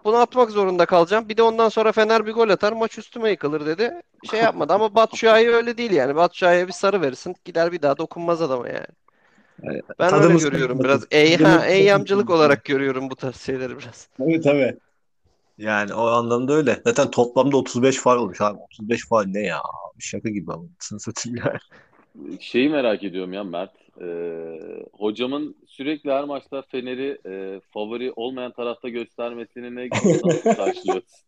[0.04, 1.28] Bunu atmak zorunda kalacağım.
[1.28, 3.90] Bir de ondan sonra Fener bir gol atar maç üstüme yıkılır dedi.
[4.30, 6.16] Şey yapmadı ama Batshuayi öyle değil yani.
[6.16, 8.86] Batshuayi'ye bir sarı verirsin gider bir daha dokunmaz adama yani.
[9.62, 9.84] Evet.
[9.98, 11.08] Ben öyle Tadımız görüyorum kaçmasın.
[11.10, 11.20] biraz.
[11.22, 14.08] Ey, ha, eyyamcılık olarak görüyorum bu tarz şeyleri biraz.
[14.18, 14.76] Tabii tabii.
[15.58, 16.80] Yani o anlamda öyle.
[16.84, 18.58] Zaten toplamda 35 faul olmuş abi.
[18.58, 19.58] 35 faul ne ya?
[19.98, 20.64] Şaka gibi ama.
[20.78, 22.38] Satayım yani.
[22.40, 23.70] Şeyi merak ediyorum ya Mert.
[24.00, 24.59] Ee,
[24.92, 31.18] hocamın sürekli her maçta Fener'i e, favori olmayan tarafta göstermesini ne nasıl karşılıyorsun?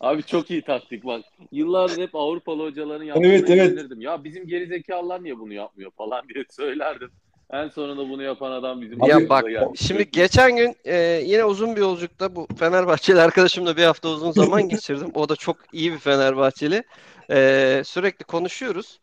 [0.00, 1.24] Abi çok iyi taktik bak.
[1.52, 3.68] Yıllardır hep Avrupalı hocaların yaptığını Evet, evet.
[3.68, 4.00] yenilirdim.
[4.00, 7.10] Ya bizim gerizekalılar niye bunu yapmıyor falan diye söylerdim.
[7.52, 9.80] En sonunda bunu yapan adam bizim Ya bak gelmiş.
[9.80, 14.68] şimdi geçen gün e, yine uzun bir yolculukta bu Fenerbahçeli arkadaşımla bir hafta uzun zaman
[14.68, 15.10] geçirdim.
[15.14, 16.82] O da çok iyi bir Fenerbahçeli.
[17.30, 19.00] E, sürekli konuşuyoruz.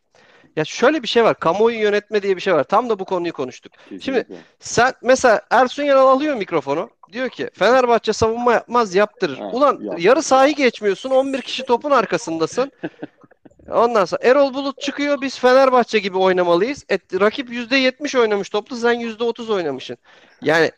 [0.56, 1.39] Ya şöyle bir şey var.
[1.39, 2.63] Kamuoyu yönetme diye bir şey var.
[2.63, 3.72] Tam da bu konuyu konuştuk.
[3.89, 4.36] Kesinlikle.
[4.60, 6.89] Sen mesela Ersun Yanal alıyor mikrofonu.
[7.12, 9.38] Diyor ki Fenerbahçe savunma yapmaz yaptırır.
[9.38, 9.98] Ha, Ulan yaptırır.
[10.04, 11.10] yarı sahayı geçmiyorsun.
[11.10, 12.72] 11 kişi topun arkasındasın.
[13.72, 15.22] Ondan sonra Erol Bulut çıkıyor.
[15.22, 16.86] Biz Fenerbahçe gibi oynamalıyız.
[16.89, 18.76] Et, rakip %70 oynamış toplu.
[18.76, 19.98] Sen %30 oynamışsın.
[20.41, 20.72] Yani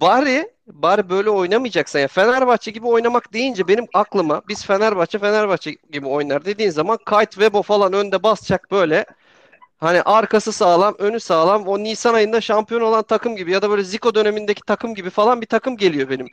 [0.00, 6.06] bari bari böyle oynamayacaksan ya Fenerbahçe gibi oynamak deyince benim aklıma biz Fenerbahçe Fenerbahçe gibi
[6.06, 9.06] oynar dediğin zaman Kite Webo falan önde basacak böyle.
[9.78, 11.66] Hani arkası sağlam, önü sağlam.
[11.68, 15.40] O Nisan ayında şampiyon olan takım gibi ya da böyle Zico dönemindeki takım gibi falan
[15.40, 16.26] bir takım geliyor benim.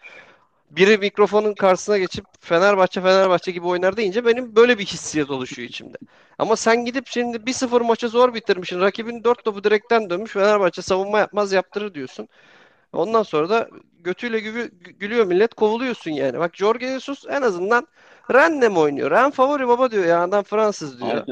[0.72, 5.98] Biri mikrofonun karşısına geçip Fenerbahçe Fenerbahçe gibi oynar deyince benim böyle bir hissiyat oluşuyor içimde.
[6.39, 8.82] Ama sen gidip şimdi 1-0 maçı zor bitirmişsin.
[8.82, 10.32] Rakibin 4 topu direkten dönmüş.
[10.32, 12.30] Fenerbahçe savunma yapmaz yaptırır diyorsun.
[12.93, 16.39] Ondan sonra da götüyle gülü- gülüyor millet kovuluyorsun yani.
[16.39, 17.88] Bak Jorge Jesus en azından
[18.34, 19.12] Rennes'le oynuyor?
[19.12, 21.23] Ren favori baba diyor ya adam Fransız diyor.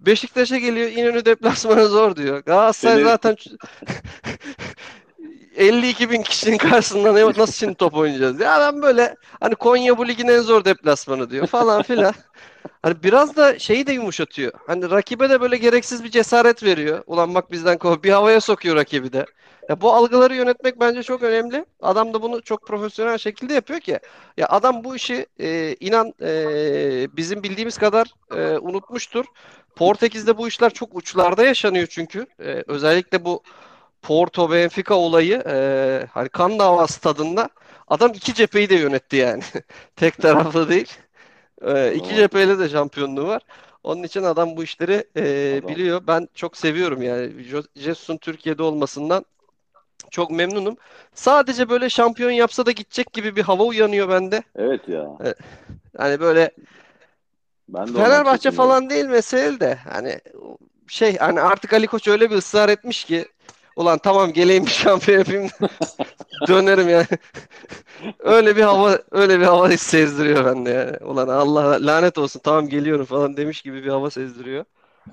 [0.00, 2.38] Beşiktaş'a geliyor İnönü deplasmanı zor diyor.
[2.44, 3.36] Galatasaray Fener- zaten
[5.56, 8.40] 52 bin kişinin karşısında ne, nasıl şimdi top oynayacağız?
[8.40, 12.14] Ya adam böyle hani Konya bu ligin en zor deplasmanı diyor falan filan.
[12.82, 14.52] Hani biraz da şeyi de yumuşatıyor.
[14.66, 17.02] Hani rakibe de böyle gereksiz bir cesaret veriyor.
[17.06, 19.26] Ulan bak bizden kov bir havaya sokuyor rakibi de.
[19.68, 21.64] Ya bu algıları yönetmek bence çok önemli.
[21.82, 23.98] Adam da bunu çok profesyonel şekilde yapıyor ki.
[24.36, 29.24] Ya adam bu işi e, inan e, bizim bildiğimiz kadar e, unutmuştur.
[29.76, 32.26] Portekiz'de bu işler çok uçlarda yaşanıyor çünkü.
[32.40, 33.42] E, özellikle bu
[34.02, 37.48] Porto Benfica olayı e, hani kan davası tadında
[37.88, 39.42] adam iki cepheyi de yönetti yani.
[39.96, 40.92] Tek taraflı değil.
[41.62, 43.42] E, iki cepheyle de şampiyonluğu var.
[43.82, 45.68] Onun için adam bu işleri e, Adam.
[45.68, 46.00] biliyor.
[46.06, 47.32] Ben çok seviyorum yani.
[47.76, 49.24] Jesus'un Türkiye'de olmasından
[50.10, 50.76] çok memnunum.
[51.14, 54.42] Sadece böyle şampiyon yapsa da gidecek gibi bir hava uyanıyor bende.
[54.56, 55.06] Evet ya.
[55.96, 56.50] Hani böyle
[57.68, 60.20] Ben de Fenerbahçe falan değil mesele de hani
[60.88, 63.24] şey hani artık Ali Koç öyle bir ısrar etmiş ki
[63.76, 65.48] ulan tamam geleyim bir şampiyon yapayım
[66.48, 67.06] dönerim yani.
[68.18, 70.96] öyle bir hava öyle bir hava sezdiriyor bende yani.
[71.04, 74.64] Ulan Allah lanet olsun tamam geliyorum falan demiş gibi bir hava sezdiriyor.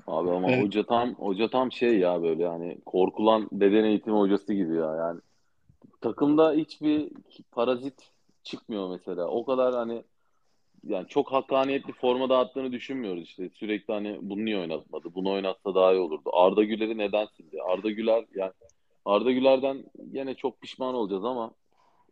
[0.06, 0.64] Abi ama Evet.
[0.64, 5.20] hoca tam hoca tam şey ya böyle hani korkulan beden eğitimi hocası gibi ya yani
[6.00, 7.10] takımda hiçbir
[7.52, 8.10] parazit
[8.42, 9.26] çıkmıyor mesela.
[9.28, 10.02] O kadar hani
[10.84, 13.50] yani çok hakkaniyetli forma dağıttığını düşünmüyoruz işte.
[13.54, 15.14] Sürekli hani bunu niye oynatmadı?
[15.14, 16.30] Bunu oynatsa daha iyi olurdu.
[16.32, 17.62] Arda Güler'i neden sildi?
[17.62, 18.52] Arda Güler yani
[19.04, 21.50] Arda Güler'den yine çok pişman olacağız ama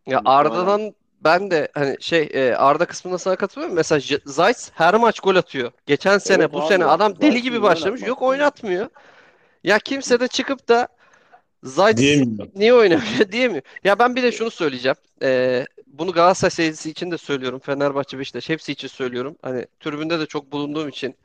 [0.07, 3.75] Ya Arda'dan ben de hani şey e, Arda kısmında sana katılıyorum.
[3.75, 5.71] Mesela Zayt her maç gol atıyor.
[5.85, 8.01] Geçen sene Evet bu abi, sene adam deli gibi başlamış.
[8.01, 8.89] Yok oynatmıyor.
[9.63, 10.87] Ya kimse de çıkıp da
[11.63, 11.99] Zayt
[12.55, 13.61] niye oynamıyor diyemiyor.
[13.83, 14.97] Ya ben bir de şunu söyleyeceğim.
[15.21, 17.59] Ee, bunu Galatasaray seyircisi için de söylüyorum.
[17.59, 19.35] Fenerbahçe, Beşiktaş hepsi için söylüyorum.
[19.41, 21.15] Hani tribünde de çok bulunduğum için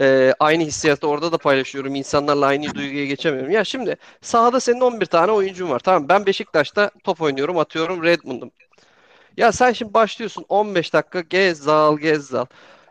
[0.00, 1.94] e, aynı hissiyatı orada da paylaşıyorum.
[1.94, 3.50] İnsanlarla aynı duyguya geçemiyorum.
[3.50, 5.78] Ya şimdi sahada senin 11 tane oyuncun var.
[5.78, 8.50] Tamam ben Beşiktaş'ta top oynuyorum, atıyorum Redmond'um.
[9.36, 12.46] Ya sen şimdi başlıyorsun 15 dakika Gezzal Gezzal.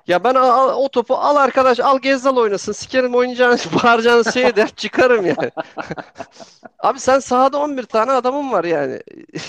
[0.07, 2.71] Ya ben al- al- o topu al arkadaş al Gezzal oynasın.
[2.71, 5.51] Sikerim oynayacağınız bağıracağınız şey der çıkarım yani.
[6.79, 9.01] Abi sen sahada 11 tane adamın var yani.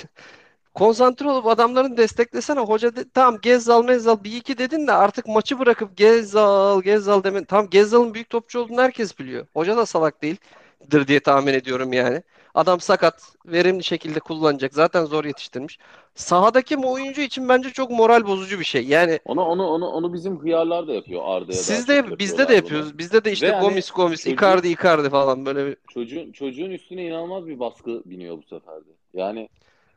[0.74, 2.60] Konsantre olup adamların desteklesene.
[2.60, 7.44] Hoca de, tamam Gezzal Mezzal bir iki dedin de artık maçı bırakıp Gezzal Gezzal demen.
[7.44, 9.46] Tamam Gezzal'ın büyük topçu olduğunu herkes biliyor.
[9.54, 12.22] Hoca da salak değildir diye tahmin ediyorum yani.
[12.54, 14.74] Adam sakat, verimli şekilde kullanacak.
[14.74, 15.78] Zaten zor yetiştirmiş.
[16.14, 18.84] Sahadaki bu oyuncu için bence çok moral bozucu bir şey.
[18.86, 22.98] Yani onu onu onu onu bizim hıyarlar da yapıyor Arda'ya siz de bizde de yapıyoruz.
[22.98, 25.76] Bizde de işte Ve hani Gomis Gomis, çocuğun- Icardi Icardi falan böyle bir bunu.
[25.94, 28.90] Çocuğun çocuğun üstüne inanılmaz bir baskı biniyor bu sefer de.
[29.14, 29.48] Yani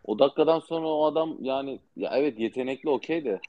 [0.06, 3.40] o dakikadan sonra o adam yani ya evet yetenekli okey de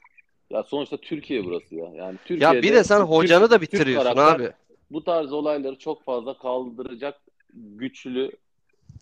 [0.49, 1.85] ya sonuçta Türkiye burası ya.
[1.85, 4.51] Yani Ya Türkiye'de bir de sen Türk- hocanı da Türk bitiriyorsun karakter abi.
[4.91, 7.21] bu tarz olayları çok fazla kaldıracak
[7.53, 8.31] güçlü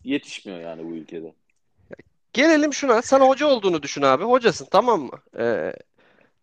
[0.06, 1.34] yetişmiyor yani bu ülkede.
[2.34, 3.02] Gelelim şuna.
[3.02, 4.24] Sen hoca olduğunu düşün abi.
[4.24, 5.20] Hocasın tamam mı?
[5.40, 5.74] Ee,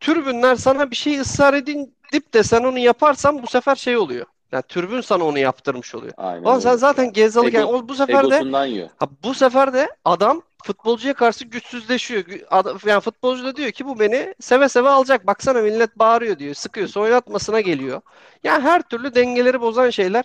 [0.00, 4.26] tribünler sana bir şey ısrar edin dip de sen onu yaparsan bu sefer şey oluyor.
[4.52, 6.12] Yani tribün sana onu yaptırmış oluyor.
[6.16, 8.88] Aynen Ulan sen zaten Gezzalı Ego- yani bu sefer de yiyor.
[8.96, 12.24] ha, bu sefer de adam futbolcuya karşı güçsüzleşiyor.
[12.86, 15.26] Yani futbolcu da diyor ki bu beni seve seve alacak.
[15.26, 16.54] Baksana millet bağırıyor diyor.
[16.54, 18.00] Sıkıyorsa oynatmasına geliyor.
[18.44, 20.24] Yani her türlü dengeleri bozan şeyler.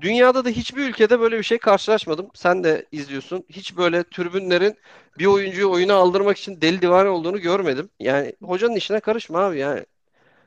[0.00, 2.28] Dünyada da hiçbir ülkede böyle bir şey karşılaşmadım.
[2.34, 3.44] Sen de izliyorsun.
[3.50, 4.76] Hiç böyle tribünlerin
[5.18, 7.88] bir oyuncuyu oyuna aldırmak için deli divane olduğunu görmedim.
[8.00, 9.84] Yani hocanın işine karışma abi yani.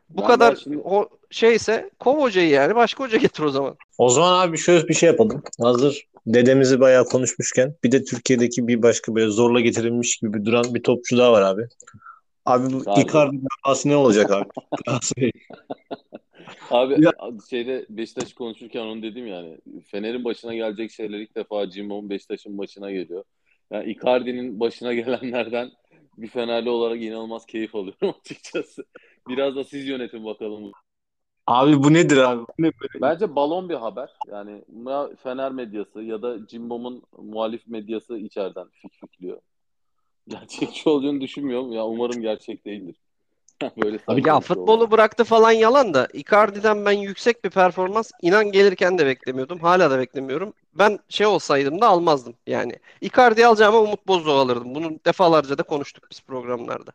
[0.10, 2.76] Bu Ben kadar şimdi- o şeyse kov hocayı yani.
[2.76, 3.76] Başka hoca getir o zaman.
[3.98, 5.44] O zaman abi şöyle bir şey yapalım.
[5.62, 10.84] Hazır dedemizi bayağı konuşmuşken bir de Türkiye'deki bir başka böyle zorla getirilmiş gibi duran bir
[10.84, 11.68] topçu daha var abi.
[12.46, 12.82] Abi bu.
[12.82, 14.50] Icardi davası ne olacak abi?
[16.70, 17.12] Abi Ya-
[17.50, 19.58] şeyde Beşiktaş konuşurken onu dedim yani.
[19.86, 23.24] Fener'in başına gelecek şeyler ilk defa Cimbom'un Beşiktaş'ın başına geliyor.
[23.72, 25.72] Yani Icardi'nin başına gelenlerden
[26.18, 28.86] bir Fenerli olarak inanılmaz keyif alıyorum açıkçası.
[29.28, 30.72] Biraz da siz yönetin bakalım.
[31.52, 32.42] Abi bu nedir abi?
[32.42, 33.02] Bu ne böyle?
[33.02, 34.10] Bence balon bir haber.
[34.32, 39.38] Yani ya Fener medyası ya da Cimbom'un muhalif medyası içeriden fikfikliyor.
[40.28, 41.72] Gerçekçi olduğunu düşünmüyorum.
[41.72, 42.96] Ya umarım gerçek değildir.
[43.84, 48.52] Böyle saçma Ya şey futbolu bıraktı falan yalan da Icardi'den ben yüksek bir performans inan
[48.52, 49.60] gelirken de beklemiyordum.
[49.60, 50.54] Hala da beklemiyorum.
[50.74, 52.74] Ben şey olsaydım da almazdım yani.
[53.02, 54.76] Icardi'yi alacağıma Umut Bozdağ alırdım.
[54.76, 56.92] Bunu defalarca da konuştuk biz programlarda.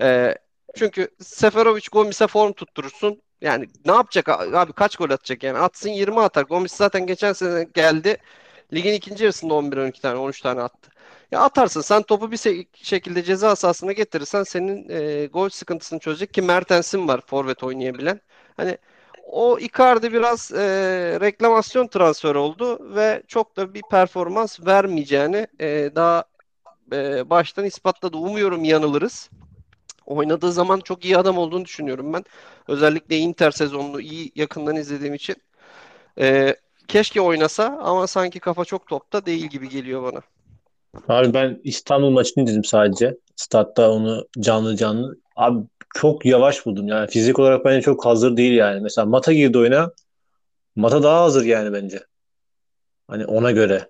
[0.00, 0.34] Ee,
[0.76, 3.22] çünkü Seferovic Gomis'e form tutturursun.
[3.40, 6.42] Yani ne yapacak abi kaç gol atacak yani atsın 20 atar.
[6.42, 8.16] Gomis zaten geçen sene geldi.
[8.72, 10.90] Ligin ikinci yarısında 11-12 tane 13 tane attı.
[11.32, 16.42] Ya atarsın sen topu bir şekilde ceza sahasına getirirsen senin e, gol sıkıntısını çözecek ki
[16.42, 18.20] Mertens'in var forvet oynayabilen.
[18.56, 18.78] Hani
[19.26, 20.58] o Icardi biraz e,
[21.20, 26.24] reklamasyon transferi oldu ve çok da bir performans vermeyeceğini e, daha
[26.92, 28.16] e, baştan ispatladı.
[28.16, 29.30] Umuyorum yanılırız.
[30.06, 32.24] Oynadığı zaman çok iyi adam olduğunu düşünüyorum ben.
[32.68, 35.36] Özellikle Inter sezonunu iyi yakından izlediğim için.
[36.18, 36.56] E,
[36.88, 40.20] keşke oynasa ama sanki kafa çok topta değil gibi geliyor bana.
[41.08, 43.16] Abi ben İstanbul maçını dedim sadece.
[43.36, 45.16] Statta onu canlı canlı.
[45.36, 45.58] Abi
[45.94, 46.88] çok yavaş buldum.
[46.88, 48.80] Yani fizik olarak bence çok hazır değil yani.
[48.80, 49.90] Mesela Mata girdi oyuna.
[50.76, 52.00] Mata daha hazır yani bence.
[53.08, 53.88] Hani ona göre.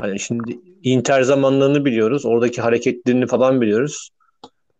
[0.00, 2.26] Hani şimdi Inter zamanlarını biliyoruz.
[2.26, 4.10] Oradaki hareketlerini falan biliyoruz.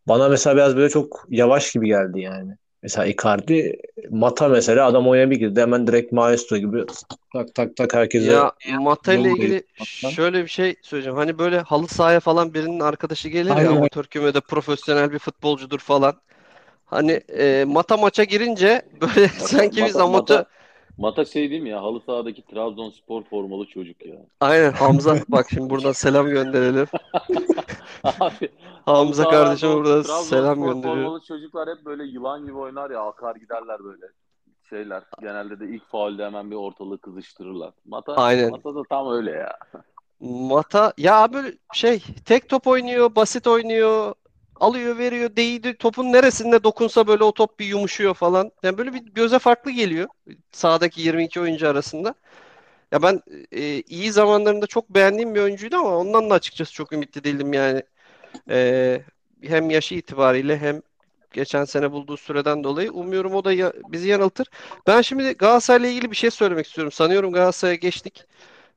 [0.08, 2.56] Bana mesela biraz böyle çok yavaş gibi geldi yani.
[2.82, 3.78] Mesela Icardi,
[4.10, 5.60] Mata mesela adam oyuna bir girdi.
[5.60, 6.84] Hemen direkt maestro gibi
[7.32, 10.16] tak tak tak herkese Ya Mata ile ilgili değiştirmekten.
[10.16, 11.16] şöyle bir şey söyleyeceğim.
[11.18, 13.72] Hani böyle halı sahaya falan birinin arkadaşı gelir ya Aynen.
[13.72, 16.20] amatör kümede profesyonel bir futbolcudur falan.
[16.86, 20.44] Hani e, Mata maça girince böyle sanki biz amatör
[20.98, 21.82] Mata, şey değil mi ya?
[21.82, 24.16] Halı sahadaki Trabzonspor formalı çocuk ya.
[24.40, 26.86] Aynen Hamza bak şimdi buradan selam gönderelim.
[28.04, 28.48] Abi
[28.84, 31.04] Hamza buradan Trabzonspor selam gönderiyorum.
[31.04, 33.00] formalı çocuklar hep böyle yılan gibi oynar ya.
[33.00, 34.06] Akar giderler böyle.
[34.70, 37.72] şeyler genelde de ilk faulde hemen bir ortalığı kızıştırırlar.
[37.84, 38.50] Mata, Aynen.
[38.50, 39.58] Mata da tam öyle ya.
[40.20, 44.14] Mata ya böyle şey tek top oynuyor, basit oynuyor.
[44.60, 45.76] Alıyor, veriyor, değdi.
[45.78, 48.50] Topun neresinde dokunsa böyle o top bir yumuşuyor falan.
[48.62, 50.08] Yani böyle bir göze farklı geliyor
[50.52, 52.14] sahadaki 22 oyuncu arasında.
[52.92, 53.20] Ya ben
[53.52, 57.82] e, iyi zamanlarında çok beğendiğim bir oyuncuydu ama ondan da açıkçası çok ümitli değildim yani.
[58.50, 59.02] E,
[59.44, 60.82] hem yaşı itibariyle hem
[61.32, 62.92] geçen sene bulduğu süreden dolayı.
[62.92, 64.48] Umuyorum o da ya- bizi yanıltır.
[64.86, 66.92] Ben şimdi Galatasaray'la ilgili bir şey söylemek istiyorum.
[66.92, 68.24] Sanıyorum Galatasaray'a geçtik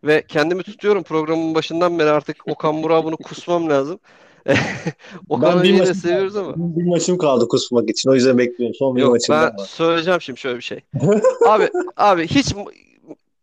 [0.04, 4.00] ve kendimi tutuyorum programın başından beri artık Okan Burak'a bunu kusmam lazım.
[5.30, 6.54] Hoca'yı da maçım seviyoruz ama.
[6.56, 8.10] Bir maçım kaldı kusmak için.
[8.10, 8.76] O yüzden bekliyorum.
[8.76, 9.66] Son bir Yok maçım ben var.
[9.66, 10.80] söyleyeceğim şimdi şöyle bir şey.
[11.48, 12.54] Abi abi hiç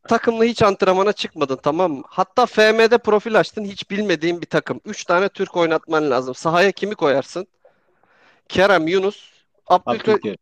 [0.09, 2.03] takımla hiç antrenmana çıkmadın tamam mı?
[2.09, 4.81] Hatta FM'de profil açtın hiç bilmediğin bir takım.
[4.85, 6.35] Üç tane Türk oynatman lazım.
[6.35, 7.47] Sahaya kimi koyarsın?
[8.49, 9.31] Kerem, Yunus,
[9.67, 10.37] Abdülkadir.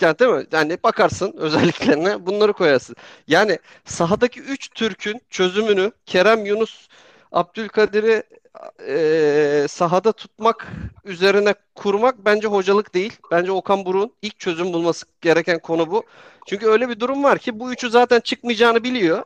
[0.00, 0.46] Yani değil mi?
[0.52, 2.96] Yani bakarsın özelliklerine bunları koyarsın.
[3.28, 6.88] Yani sahadaki 3 Türk'ün çözümünü Kerem, Yunus,
[7.32, 8.22] Abdülkadir'i
[8.88, 10.66] eee, sahada tutmak
[11.04, 13.18] üzerine kurmak bence hocalık değil.
[13.30, 16.04] Bence Okan Buruk'un ilk çözüm bulması gereken konu bu.
[16.46, 19.22] Çünkü öyle bir durum var ki bu üçü zaten çıkmayacağını biliyor.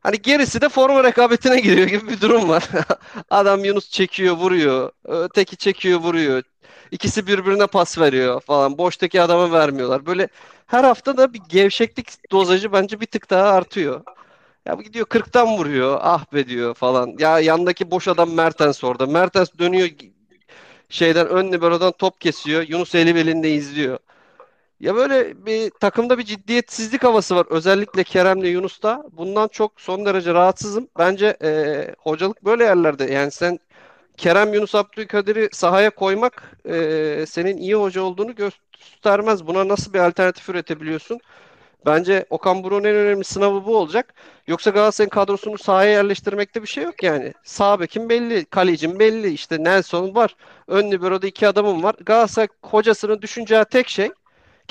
[0.00, 2.68] Hani gerisi de forma rekabetine giriyor gibi bir durum var.
[3.30, 4.90] Adam Yunus çekiyor, vuruyor.
[5.04, 6.42] Öteki çekiyor, vuruyor.
[6.90, 8.78] İkisi birbirine pas veriyor falan.
[8.78, 10.06] Boştaki adama vermiyorlar.
[10.06, 10.28] Böyle
[10.66, 14.04] her hafta da bir gevşeklik dozajı bence bir tık daha artıyor.
[14.66, 15.98] Ya gidiyor 40'tan vuruyor.
[16.02, 17.14] Ah be diyor falan.
[17.18, 19.06] Ya yandaki boş adam Mertens orada.
[19.06, 19.88] Mertens dönüyor
[20.88, 22.62] şeyden ön libero'dan top kesiyor.
[22.68, 23.98] Yunus eli elinde izliyor.
[24.80, 27.46] Ya böyle bir takımda bir ciddiyetsizlik havası var.
[27.50, 29.04] Özellikle Kerem'le Yunus'ta.
[29.12, 30.88] Bundan çok son derece rahatsızım.
[30.98, 33.04] Bence e, hocalık böyle yerlerde.
[33.04, 33.60] Yani sen
[34.16, 39.46] Kerem, Yunus, Abdülkadir'i sahaya koymak e, senin iyi hoca olduğunu göstermez.
[39.46, 41.20] Buna nasıl bir alternatif üretebiliyorsun?
[41.86, 44.14] Bence Okan Buruk'un en önemli sınavı bu olacak.
[44.46, 47.32] Yoksa Galatasaray'ın kadrosunu sahaya yerleştirmekte bir şey yok yani.
[47.44, 50.36] Sağ bekin belli, kalecin belli, işte Nelson var.
[50.68, 51.94] Ön libero'da iki adamım var.
[52.06, 54.10] Galatasaray hocasının düşüneceği tek şey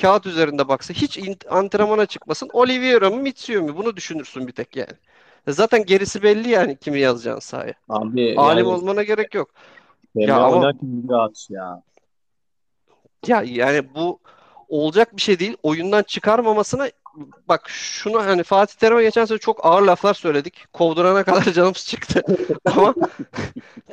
[0.01, 2.49] kağıt üzerinde baksa hiç antrenmana çıkmasın.
[2.53, 3.77] Oliveira mı Mitsuyo mu?
[3.77, 4.93] Bunu düşünürsün bir tek yani.
[5.47, 7.73] Zaten gerisi belli yani kimi yazacağın sahaya.
[7.89, 9.49] Abi Alim yani olmana gerek yok.
[10.15, 10.73] Ya ama-
[11.49, 11.81] ya.
[13.27, 14.19] Ya yani bu
[14.69, 15.57] olacak bir şey değil.
[15.63, 16.89] Oyundan çıkarmamasına
[17.49, 20.65] bak şunu hani Fatih Terim'e geçen sene çok ağır laflar söyledik.
[20.73, 22.21] Kovdurana kadar canımız çıktı.
[22.65, 22.93] Ama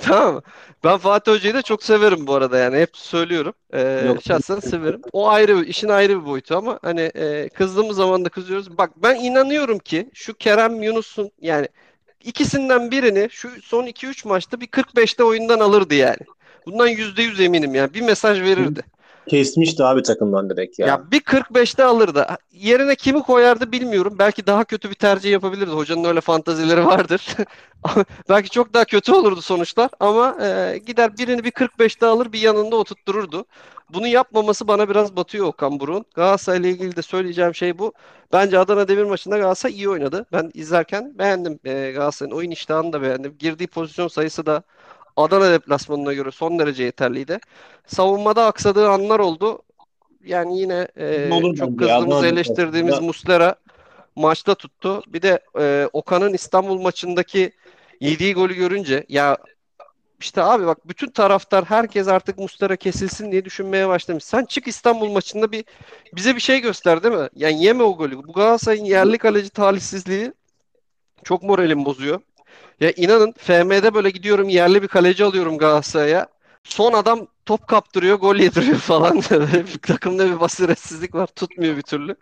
[0.01, 0.43] tamam?
[0.85, 3.55] Ben Fatih Hoca'yı da çok severim bu arada yani hep söylüyorum.
[3.73, 4.19] Ee, Yok.
[4.29, 5.01] şahsen severim.
[5.13, 8.79] O ayrı bir- işin ayrı bir boyutu ama hani e, kızdığımız zaman da kızıyoruz.
[8.79, 11.69] Bak ben inanıyorum ki şu Kerem Yunus'un yani
[12.25, 16.17] ikisinden birini şu son 2-3 maçta bir 45'te oyundan alırdı yani.
[16.67, 17.95] Bundan %100 eminim yani.
[17.95, 18.83] Bir mesaj verirdi.
[19.29, 20.87] Kesmişti abi takımdan direkt ya.
[20.87, 22.27] Ya bir 45'te alırdı.
[22.53, 24.17] Yerine kimi koyardı bilmiyorum.
[24.19, 25.71] Belki daha kötü bir tercih yapabilirdi.
[25.71, 27.37] Hocanın öyle fantazileri vardır.
[28.29, 29.91] Belki çok daha kötü olurdu sonuçlar.
[30.01, 33.45] Ama e, gider birini bir 45'te alır bir yanında oturttururdu.
[33.95, 36.05] Bunu yapmaması bana biraz batıyor Okan Buruk'un.
[36.15, 37.93] Galatasaray'la ilgili de söyleyeceğim şey bu.
[38.33, 40.27] Bence Adana Demir maçında Galatasaray iyi oynadı.
[40.33, 41.59] Ben izlerken beğendim.
[41.65, 43.37] E, Galatasaray'ın oyun iştahını da beğendim.
[43.39, 44.63] Girdiği pozisyon sayısı da
[45.17, 47.39] Adana deplasmanına göre son derece yeterliydi.
[47.87, 49.63] Savunmada aksadığı anlar oldu.
[50.25, 51.77] Yani yine e, Olur çok ya.
[51.77, 53.55] kızdığımız, eleştirdiğimiz deplasmanında- Muslera
[54.17, 55.03] maçta tuttu.
[55.07, 57.53] Bir de e, Okan'ın İstanbul maçındaki
[58.01, 59.39] yediği golü görünce ya
[60.21, 64.25] işte abi bak bütün taraftar herkes artık Muslera kesilsin diye düşünmeye başlamış.
[64.25, 65.65] Sen çık İstanbul maçında bir
[66.17, 67.29] bize bir şey göster değil mi?
[67.37, 68.19] Yani yeme o golü.
[68.19, 70.33] Bu Galatasaray'ın yerli kaleci talihsizliği
[71.25, 72.21] çok moralim bozuyor.
[72.83, 76.27] Ya inanın FM'de böyle gidiyorum yerli bir kaleci alıyorum Galatasaray'a.
[76.65, 79.21] Son adam top kaptırıyor, gol yediriyor falan.
[79.83, 81.27] Takımda bir basiretsizlik var.
[81.27, 82.17] Tutmuyor bir türlü.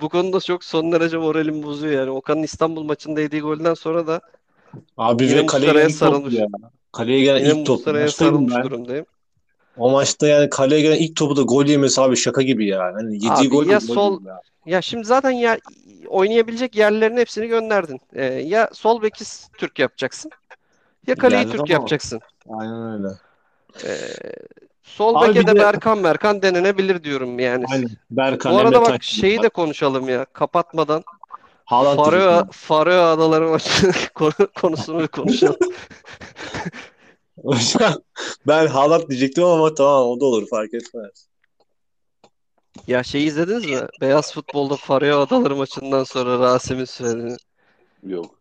[0.00, 2.10] Bu konuda çok son derece moralim bozuyor yani.
[2.10, 4.20] Okan'ın İstanbul maçında yediği golden sonra da
[4.96, 6.34] Abi ve kaleye ilk sarılmış.
[6.34, 6.46] ya.
[6.92, 7.78] Kaleye gelen yine ilk top.
[7.78, 8.64] Muslera'ya sarılmış ben.
[8.64, 9.06] durumdayım.
[9.76, 12.92] O maçta yani kaleye gelen ilk topu da gol yemesi abi şaka gibi ya.
[12.94, 14.40] Hani yediği Abi gol ya gol sol- ya.
[14.66, 15.58] Ya şimdi zaten ya
[16.08, 18.00] oynayabilecek yerlerin hepsini gönderdin.
[18.12, 19.24] Ee, ya sol beki
[19.58, 20.30] Türk yapacaksın.
[21.06, 22.20] Ya kaleyi Geldi Türk ama- yapacaksın.
[22.50, 23.08] Aynen öyle.
[23.84, 23.96] Ee,
[24.82, 27.64] sol Abi beke de de- Berkan Berkan denenebilir diyorum yani.
[27.72, 27.90] Aynen.
[28.10, 31.04] Berkan, Bu arada bak Taş- şeyi de konuşalım ya kapatmadan.
[31.68, 32.42] Faroe.
[32.52, 33.92] Faroe Adaları maçı
[34.60, 35.56] konusunu konuşalım.
[37.44, 37.94] Hocam
[38.46, 41.28] ben Haaland diyecektim ama tamam o da olur fark etmez.
[42.86, 43.80] Ya şey izlediniz mi?
[44.00, 47.36] Beyaz futbolda Faroe Adaları maçından sonra Rasim'in söylediğini.
[48.02, 48.34] Yok.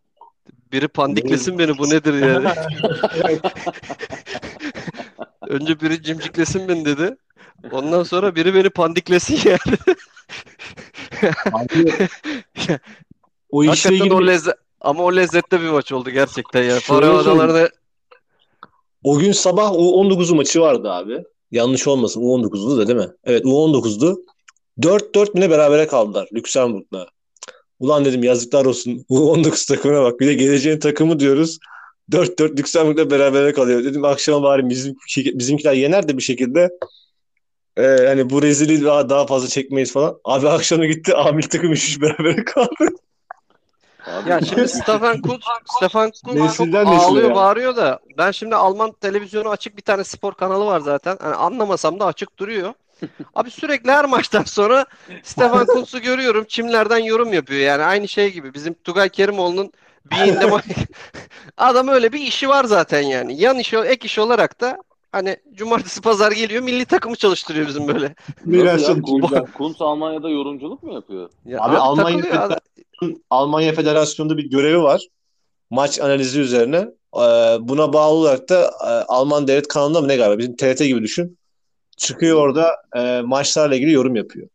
[0.72, 2.50] Biri pandiklesin beni bu nedir yani?
[5.48, 7.18] Önce biri cimciklesin beni dedi.
[7.72, 9.78] Ondan sonra biri beni pandiklesin yani.
[11.54, 12.08] Abi,
[13.50, 16.80] o işle Hakikaten ilgili o lezzet ama o lezzetli bir maç oldu gerçekten ya.
[16.80, 17.18] Faroe.
[17.18, 17.70] Adaları'nı
[19.04, 21.24] o gün sabah U19'u maçı vardı abi.
[21.54, 23.10] Yanlış olmasın U19'du da değil mi?
[23.24, 24.26] Evet U19'du.
[24.80, 27.08] 4-4 bile berabere kaldılar Lüksemburg'la.
[27.80, 30.20] Ulan dedim yazıklar olsun U19 takımına bak.
[30.20, 31.60] Bir de geleceğin takımı diyoruz.
[32.12, 33.84] 4-4 Lüksemburg'la berabere kalıyor.
[33.84, 36.70] Dedim akşama bari bizim, bizimkiler yener de bir şekilde
[37.78, 40.20] e, hani bu rezilliği daha, daha fazla çekmeyiz falan.
[40.24, 42.90] Abi akşama gitti Amil takım 3-3 berabere kaldı.
[44.08, 47.36] Abi, Ya şimdi Stefan Kuntz, Stefan çok Nesilden ağlıyor, ya.
[47.36, 51.18] bağırıyor da ben şimdi Alman televizyonu açık bir tane spor kanalı var zaten.
[51.22, 52.74] Hani anlamasam da açık duruyor.
[53.36, 54.86] Abi sürekli her maçtan sonra
[55.24, 56.46] Stefan Kuntz'u görüyorum.
[56.48, 57.60] Çimlerden yorum yapıyor.
[57.60, 58.54] Yani aynı şey gibi.
[58.54, 59.72] Bizim Tugay Kerimoğlu'nun
[60.06, 60.86] Bean'de ma-
[61.58, 63.42] adam öyle bir işi var zaten yani.
[63.42, 64.78] Yan işi, ek iş olarak da
[65.14, 68.16] hani cumartesi pazar geliyor milli takımı çalıştırıyor bizim böyle.
[68.46, 68.90] Biraz
[69.32, 69.46] ya?
[69.58, 71.30] Kuntz Almanya'da yorumculuk mu yapıyor?
[71.46, 72.58] Ya Abi Almanya takılıyor adam.
[73.30, 75.08] Almanya Federasyonu'nda bir görevi var.
[75.70, 76.88] Maç analizi üzerine.
[77.18, 80.40] Ee, buna bağlı olarak da e, Alman devlet kanalında mı ne galiba?
[80.40, 81.38] Bizim TRT gibi düşün.
[81.98, 84.48] Çıkıyor orada e, maçlarla ilgili yorum yapıyor.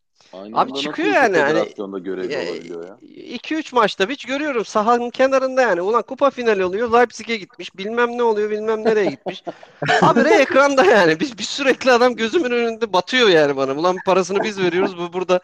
[0.43, 2.99] Aynı Abi çıkıyor yani, hani- federasyonda Ya, olabiliyor ya?
[3.37, 5.81] 2-3 maçta hiç görüyorum sahanın kenarında yani.
[5.81, 6.93] Ulan kupa finali oluyor.
[6.93, 7.77] Leipzig'e gitmiş.
[7.77, 8.51] Bilmem ne oluyor.
[8.51, 9.43] Bilmem nereye gitmiş.
[10.01, 11.21] Habire ekranda yani.
[11.21, 13.73] Biz, biz sürekli adam gözümün önünde batıyor yani bana.
[13.73, 14.99] Ulan parasını biz veriyoruz.
[14.99, 15.41] Bu burada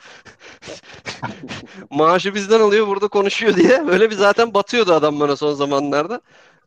[1.90, 2.86] maaşı bizden alıyor.
[2.86, 3.86] Burada konuşuyor diye.
[3.86, 6.20] Böyle bir zaten batıyordu adam bana son zamanlarda.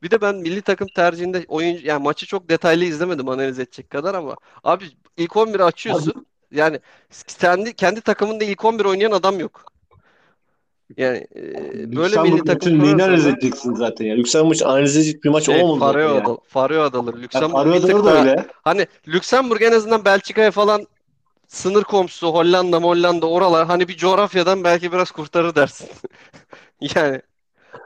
[0.04, 4.16] Bir de ben milli takım tercihinde oyuncu yani maçı çok detaylı izlemedim analiz edecek kadar
[4.16, 4.86] ama abi
[5.18, 6.27] ilk 11'i açıyorsun.
[6.52, 6.80] Yani
[7.40, 9.66] kendi kendi takımında ilk 11 oynayan adam yok.
[10.98, 14.16] Yani e, böyle milli takım neyini analiz edeceksin zaten ya.
[14.16, 15.80] Lüksemburg analiz edecek bir maç şey, olmadı.
[15.80, 16.12] Faroe, ya.
[16.12, 18.46] Adaları, Faroe Adaları, Ya Lüksemburg Adaları da öyle.
[18.62, 20.88] Hani Lüksemburg en azından Belçika'ya falan
[21.48, 25.90] sınır komşusu Hollanda, Hollanda oralar hani bir coğrafyadan belki biraz kurtarır dersin.
[26.96, 27.22] Yani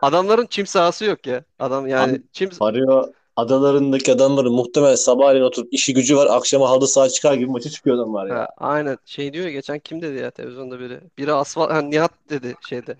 [0.01, 1.43] adamların çim sahası yok ya.
[1.59, 6.27] Adam yani Abi- çim Faroe adalarındaki adamların muhtemelen sabahleyin oturup işi gücü var.
[6.31, 8.35] Akşama halı saha çıkar gibi maça çıkıyor adamlar ya.
[8.35, 10.99] Ha, aynen şey diyor ya geçen kim dedi ya televizyonda biri.
[11.17, 12.97] Biri asfalt ha, Nihat dedi şeyde.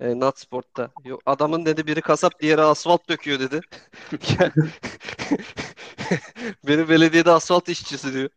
[0.00, 0.90] E, Nat Sport'ta.
[1.04, 3.60] Yok adamın dedi biri kasap diğeri asfalt döküyor dedi.
[6.66, 8.28] Biri belediyede asfalt işçisi diyor.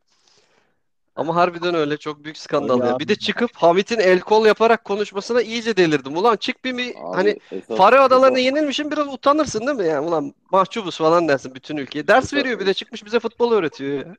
[1.16, 2.96] Ama harbiden öyle çok büyük skandal Öyle ya.
[2.96, 3.04] abi.
[3.04, 6.18] Bir de çıkıp Hamit'in el kol yaparak konuşmasına iyice delirdim.
[6.18, 10.04] Ulan çık bir, Abi, hani esas- Faroe Adaları'na esas- yenilmişim biraz utanırsın değil mi ya?
[10.04, 12.08] Ulan mahcubuz falan dersin bütün ülkeye.
[12.08, 14.16] Ders Esas- veriyor bir de çıkmış bize futbol öğretiyor ya.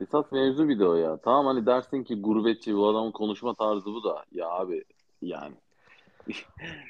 [0.00, 1.16] Esas mevzu bir de o ya.
[1.24, 4.24] Tamam hani dersin ki gurbetçi bu adamın konuşma tarzı bu da.
[4.32, 4.84] Ya abi
[5.22, 5.54] yani.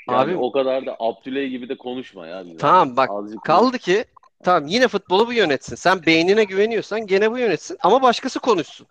[0.08, 2.44] yani Abi- o kadar da Abdüley gibi de konuşma ya.
[2.58, 4.04] Tamam, bak, Azıcık Kaldı ki
[4.44, 5.76] tamam yine futbolu bu yönetsin.
[5.76, 8.86] Sen beynine güveniyorsan gene bu yönetsin ama başkası konuşsun.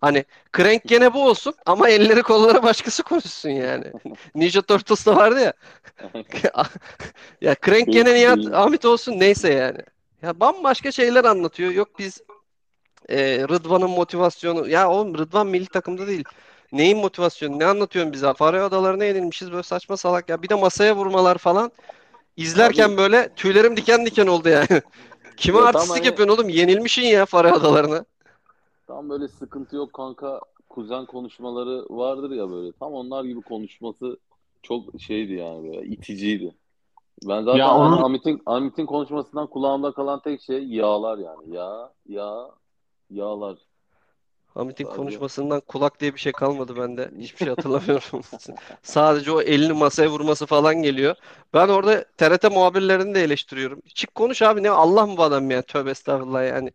[0.00, 0.24] Hani
[0.56, 3.84] Crank gene bu olsun ama elleri kolları başkası konuşsun yani.
[4.34, 5.52] Ninja Turtles'ta vardı ya.
[7.40, 9.78] ya Crank gene Nihat Ahmet olsun neyse yani.
[10.22, 11.70] Ya bambaşka şeyler anlatıyor.
[11.70, 12.20] Yok biz
[13.08, 14.68] e, Rıdvan'ın motivasyonu.
[14.68, 16.24] Ya oğlum Rıdvan milli takımda değil.
[16.72, 17.58] Neyin motivasyonu?
[17.58, 18.34] Ne anlatıyorsun bize?
[18.34, 20.42] Faroe Adaları'na yenilmişiz böyle saçma salak ya.
[20.42, 21.72] Bir de masaya vurmalar falan.
[22.36, 24.82] İzlerken Abi- böyle tüylerim diken diken oldu yani.
[25.36, 26.48] Kime Ya artistlik hani- yapıyorsun oğlum?
[26.48, 28.04] Yenilmişsin ya Faroe Adaları'na.
[28.90, 32.72] Tam böyle sıkıntı yok kanka kuzen konuşmaları vardır ya böyle.
[32.72, 34.18] Tam onlar gibi konuşması
[34.62, 36.54] çok şeydi yani böyle iticiydi.
[37.24, 41.56] Ben zaten Ya onun- Hamit'in Hamit'in konuşmasından kulağımda kalan tek şey yağlar yani.
[41.56, 42.50] Yağ, yağ,
[43.10, 43.58] yağlar.
[44.54, 44.96] Hamit'in Abi.
[44.96, 47.10] konuşmasından kulak diye bir şey kalmadı bende.
[47.18, 48.20] Hiçbir şey hatırlamıyorum.
[48.82, 51.14] Sadece o elini masaya vurması falan geliyor.
[51.54, 53.80] Ben orada TRT muhabirlerini de eleştiriyorum.
[53.94, 55.62] Çık konuş abi ne Allah mı bu adam ya?
[55.62, 56.72] Tövbe estağfurullah yani.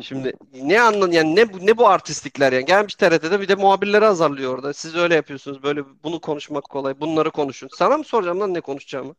[0.00, 4.06] Şimdi ne anladın yani ne bu ne bu artistlikler yani gelmiş TRT'de bir de muhabirleri
[4.06, 4.72] azarlıyor orada.
[4.72, 7.68] Siz öyle yapıyorsunuz böyle bunu konuşmak kolay bunları konuşun.
[7.72, 9.14] Sana mı soracağım lan ne konuşacağımı?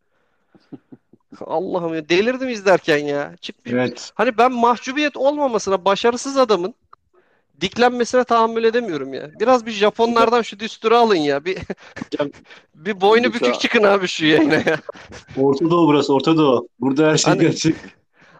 [1.45, 3.35] Allah'ım ya delirdim izlerken ya.
[3.41, 4.11] Çık bir Evet.
[4.15, 6.75] Hani ben mahcubiyet olmamasına, başarısız adamın
[7.61, 9.31] diklenmesine tahammül edemiyorum ya.
[9.39, 11.45] Biraz bir Japonlardan şu düsturu alın ya.
[11.45, 11.57] Bir
[12.75, 14.79] bir boynu bükük çıkın abi şu yayına ya.
[15.37, 16.67] Orta Doğu burası Orta Doğu.
[16.79, 17.75] Burada her şey Hani- gerçek.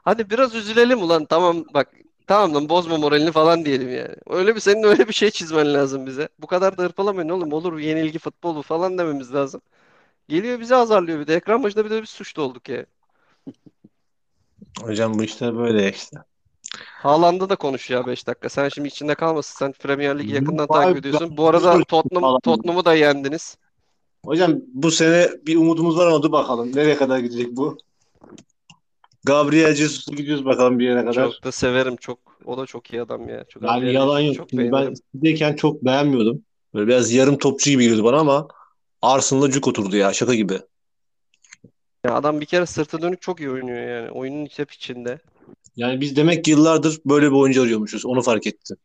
[0.03, 1.25] Hadi biraz üzülelim ulan.
[1.25, 1.87] Tamam bak.
[2.27, 4.15] Tamam lan bozma moralini falan diyelim yani.
[4.29, 6.29] Öyle bir senin öyle bir şey çizmen lazım bize.
[6.39, 7.53] Bu kadar da hırpalamayın oğlum.
[7.53, 9.61] Olur yenilgi futbolu falan dememiz lazım.
[10.29, 11.35] Geliyor bizi azarlıyor bir de.
[11.35, 12.85] Ekran başında bir de biz suçlu olduk ya.
[14.81, 16.17] Hocam bu işler böyle işte.
[16.77, 18.49] Haaland'da da konuş ya 5 dakika.
[18.49, 19.57] Sen şimdi içinde kalmasın.
[19.59, 21.37] Sen Premier Ligi yakından Vay takip be, ediyorsun.
[21.37, 22.41] Bu arada biliyorum Tottenham Haaland'ı.
[22.41, 23.57] Tottenham'ı da yendiniz.
[24.25, 26.75] Hocam bu sene bir umudumuz var dur bakalım.
[26.75, 27.77] Nereye kadar gidecek bu?
[29.25, 31.13] Gabriel Jesus'a gidiyoruz bakalım bir yere kadar.
[31.13, 32.19] Çok da severim çok.
[32.45, 33.43] O da çok iyi adam ya.
[33.43, 34.49] Çok Yani yalan Jesus'u yok.
[34.49, 36.41] Çok Şimdi ben sizdeyken çok beğenmiyordum.
[36.73, 38.47] Böyle biraz yarım topçu gibi geliyordu bana ama
[39.01, 40.59] Arsenal'a cuk oturdu ya şaka gibi.
[42.05, 44.11] Ya adam bir kere sırtı dönük çok iyi oynuyor yani.
[44.11, 45.19] Oyunun hep içinde.
[45.75, 48.05] Yani biz demek ki yıllardır böyle bir oyuncu arıyormuşuz.
[48.05, 48.77] Onu fark ettim.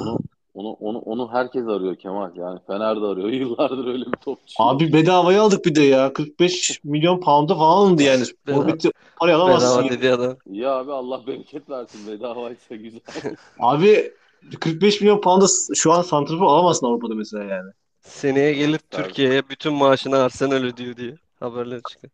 [0.00, 0.18] Onu
[0.58, 2.36] onu onu onu herkes arıyor Kemal.
[2.36, 3.28] Yani Fener de arıyor.
[3.32, 4.54] Yıllardır öyle bir topçu.
[4.58, 6.12] Abi bedavaya aldık bir de ya.
[6.12, 8.24] 45 milyon pound'a falan alındı yani.
[8.46, 9.84] Forvet'i parayı alamazsın.
[9.84, 10.36] Bedava dedi adam.
[10.50, 12.12] Ya abi Allah bereket versin.
[12.12, 13.00] Bedavaysa güzel.
[13.60, 14.12] Abi
[14.60, 17.70] 45 milyon pound'a şu an santrafor alamazsın Avrupa'da mesela yani.
[18.00, 18.78] Seneye Tabii.
[18.90, 22.12] Türkiye'ye bütün maaşını Arsenal ödüyor diye haberler çıkıyor.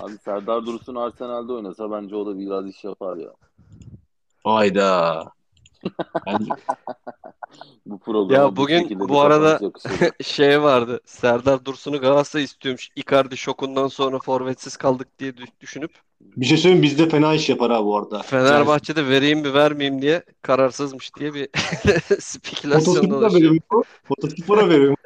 [0.00, 3.30] Abi Serdar Dursun Arsenal'de oynasa bence o da biraz iş yapar ya.
[4.44, 5.24] Hayda.
[7.86, 9.60] Bu programa Ya bu bugün bu arada-.
[10.22, 11.00] Şey vardı.
[11.04, 12.88] Serdar Dursun'u Galatasaray istiyormuş.
[12.96, 17.70] Icardi şokundan sonra forvetsiz kaldık diye dü- düşünüp bir şey söyleyeyim bizde fena iş yapar
[17.72, 18.22] ha bu arada.
[18.22, 21.48] Fenerbahçe'de vereyim mi vermeyeyim diye kararsızmış diye bir
[22.20, 23.34] spekülasyon dolaşıyor.
[23.34, 23.58] veriyorum.
[24.04, 24.96] Fotospora veriyorum.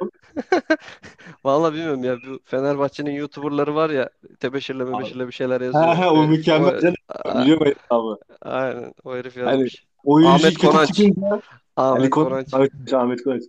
[1.43, 4.09] Vallahi bilmiyorum ya bu Fenerbahçe'nin YouTuber'ları var ya
[4.39, 5.85] tebeşirle mebeşirle bir şeyler yazıyor.
[5.85, 6.93] Ha ha o mükemmel.
[7.25, 8.19] A- Biliyorum abi.
[8.41, 9.85] Aynen o herif Hani yazmış.
[10.07, 10.93] Oyuncu Ahmet kötü Konaç.
[10.93, 11.41] çıkınca
[11.77, 12.53] Ahmet Ali Konaç.
[12.53, 13.43] Ahmet, Ahmet Konaç.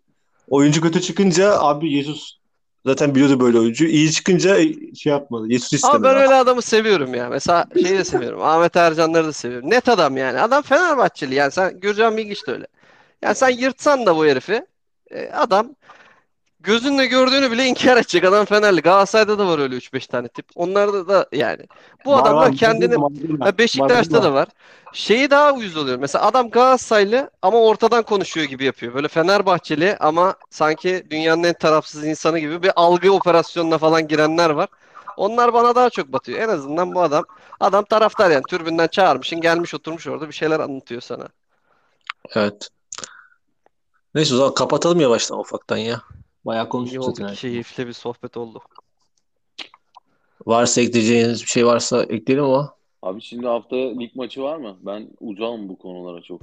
[0.49, 2.39] Oyuncu kötü çıkınca abi Jesus
[2.87, 3.85] zaten biliyordu böyle oyuncu.
[3.87, 4.57] İyi çıkınca
[4.95, 5.51] şey yapmadı.
[5.51, 6.05] Jesus Ama istemedi.
[6.05, 6.23] ben abi.
[6.23, 7.29] öyle adamı seviyorum ya.
[7.29, 8.43] Mesela şeyi de seviyorum.
[8.43, 9.71] Ahmet Ercanları da seviyorum.
[9.71, 10.41] Net adam yani.
[10.41, 11.53] Adam Fenerbahçeli yani.
[11.53, 12.67] Sen Gürcan Bilgiç de öyle.
[13.23, 14.67] Yani sen yırtsan da bu herifi
[15.11, 15.75] e, adam
[16.69, 18.25] gözünle gördüğünü bile inkar edecek.
[18.25, 18.81] Adam Fenerli.
[18.81, 20.47] Galatasaray'da da var öyle 3-5 tane tip.
[20.55, 21.67] Onlarda da yani.
[22.05, 22.57] Bu Var, adam da var.
[22.57, 22.95] kendini.
[23.41, 24.49] Ha, Beşiktaş'ta da var.
[24.93, 25.99] Şeyi daha uyuz oluyor.
[25.99, 28.95] Mesela adam Galatasaraylı ama ortadan konuşuyor gibi yapıyor.
[28.95, 34.69] Böyle Fenerbahçeli ama sanki dünyanın en tarafsız insanı gibi bir algı operasyonuna falan girenler var.
[35.17, 36.39] Onlar bana daha çok batıyor.
[36.41, 37.25] En azından bu adam
[37.61, 41.29] adam taraftar yani türbünden çağırmışsın gelmiş oturmuş orada bir şeyler anlatıyor sana.
[42.35, 42.69] Evet.
[44.15, 46.01] Neyse o zaman kapatalım yavaştan ufaktan ya.
[46.45, 47.35] Bayağı İyi konuştuk oldu, zaten.
[47.35, 48.63] keyifli bir sohbet oldu.
[50.47, 54.77] Varsa ekleyeceğiniz bir şey varsa ekleyelim ama Abi şimdi haftaya lig maçı var mı?
[54.83, 56.43] Ben ucağım bu konulara çok.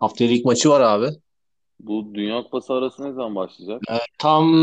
[0.00, 1.06] haftaya ilk maçı var abi.
[1.80, 3.82] Bu Dünya Kupası arası ne zaman başlayacak?
[4.18, 4.54] Tam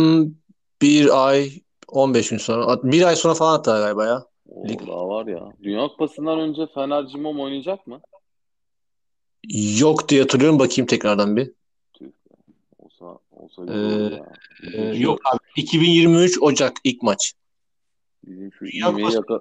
[0.82, 1.52] bir ay
[1.88, 2.84] 15 gün sonra.
[2.84, 4.26] Bir ay sonra falan hatta galiba ya.
[4.50, 5.54] O Lig- daha var ya.
[5.64, 8.02] Dünya Kupası'ndan önce Fener Cimom oynayacak mı?
[9.80, 10.60] Yok diye hatırlıyorum.
[10.60, 11.52] Bakayım tekrardan bir.
[13.58, 14.34] Olur ya.
[14.74, 15.40] Ee, yok abi.
[15.56, 17.34] 2023 Ocak ilk maç.
[18.28, 19.40] Bizim şu Kupası- yaka...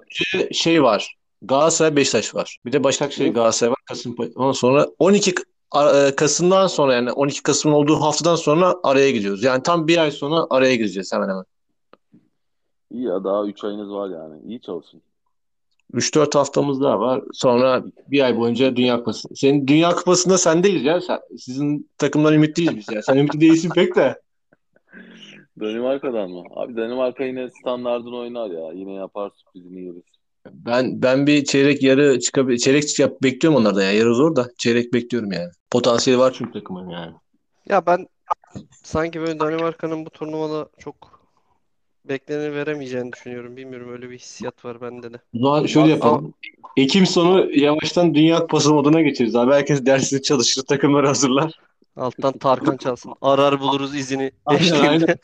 [0.52, 1.16] Şey var.
[1.42, 2.58] Galatasaray Beşiktaş var.
[2.64, 3.34] Bir de Başakşehir.
[3.34, 3.78] Galatasaray var.
[3.84, 4.30] Kasımpaşa.
[4.34, 5.34] Ondan sonra 12
[5.70, 9.44] Ka- e, Kasım'dan sonra yani 12 Kasım'ın olduğu haftadan sonra araya gidiyoruz.
[9.44, 11.44] Yani tam bir ay sonra araya gireceğiz hemen hemen.
[12.90, 14.42] İyi ya daha 3 ayınız var yani.
[14.46, 15.02] İyi çalışın.
[15.94, 17.22] 3-4 haftamız daha var.
[17.32, 19.28] Sonra bir ay boyunca Dünya Kupası.
[19.34, 21.00] Senin Dünya Kupası'nda sendeyiz ya.
[21.00, 23.02] Sen, sizin takımdan ümitliyiz biz ya.
[23.02, 24.20] Sen ümitli değilsin pek de.
[25.60, 26.42] Danimarka'dan mı?
[26.56, 28.72] Abi Danimarka yine standardını oynar ya.
[28.72, 30.02] Yine yapar sürprizini yeriz.
[30.50, 32.58] Ben ben bir çeyrek yarı çıkabilir.
[32.58, 33.92] Çeyrek yap bekliyorum onlardan ya.
[33.92, 35.50] Yarı zor da çeyrek bekliyorum yani.
[35.70, 37.12] Potansiyeli var çünkü takımın yani.
[37.68, 38.06] Ya ben
[38.82, 41.11] sanki böyle Danimarka'nın bu turnuvada çok
[42.08, 43.56] bekleneni veremeyeceğini düşünüyorum.
[43.56, 45.16] Bilmiyorum öyle bir hissiyat var bende de.
[45.36, 46.34] O zaman şöyle yapalım.
[46.76, 49.52] Ekim sonu yavaştan Dünya Kupası moduna geçeriz abi.
[49.52, 51.52] Herkes dersini çalışır, takımları hazırlar.
[51.96, 53.14] Alttan Tarkan çalsın.
[53.22, 55.16] Arar buluruz izini Aynen, aynen.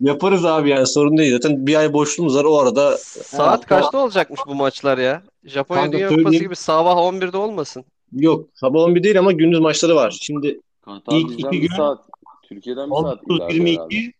[0.00, 1.32] Yaparız abi yani sorun değil.
[1.32, 2.44] Zaten bir ay boşluğumuz var.
[2.44, 5.22] O arada Saat Evet, kaçta olacakmış bu maçlar ya?
[5.44, 6.44] Japonya Kanka Dünya Kupası söyleyeyim.
[6.44, 7.84] gibi sabah 11'de olmasın.
[8.12, 10.18] yok sabah 11 değil ama gündüz maçları var.
[10.20, 11.98] Şimdi Katar İlk bizden iki bir gün- saat.
[12.48, 13.78] Türkiye'den bir saat ileride herhalde.
[13.94, 14.12] 19-22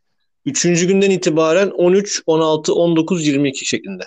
[0.47, 4.03] Üçüncü günden itibaren 13, 16, 19, 22 şeklinde.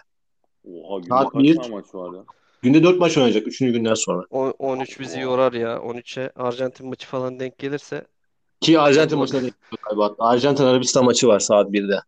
[0.66, 1.56] Oha günde Saat kaç bir.
[1.56, 2.24] tane maç var ya?
[2.62, 3.72] Günde 4 maç oynayacak 3.
[3.72, 4.26] günden sonra.
[4.32, 5.78] O- 13 bizi yorar ya.
[5.78, 8.06] 13'e Arjantin maçı falan denk gelirse.
[8.62, 10.06] Ki Arjantin maçına denk geliyor galiba.
[10.06, 12.00] Hatta Arjantin Arabistan maçı var saat 1'de.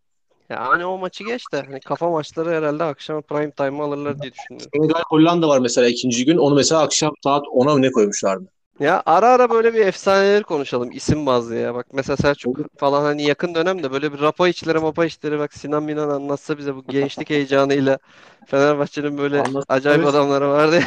[0.50, 4.32] Ya hani o maçı geç de hani kafa maçları herhalde akşam prime time alırlar diye
[4.34, 4.70] düşünüyorum.
[4.76, 6.38] Senegal Hollanda var mesela ikinci gün.
[6.38, 8.52] Onu mesela akşam saat 10'a mı ne koymuşlardı?
[8.82, 11.76] Ya ara ara böyle bir efsaneleri konuşalım isim bazlı ya.
[11.76, 15.84] Bak mesela Selçuk falan hani yakın dönemde böyle bir rapa içleri mapa içleri bak Sinan
[15.84, 18.00] Minan anlatsa bize bu gençlik heyecanıyla
[18.46, 20.10] Fenerbahçe'nin böyle Anlatsa acayip evet.
[20.10, 20.82] adamları vardı ya.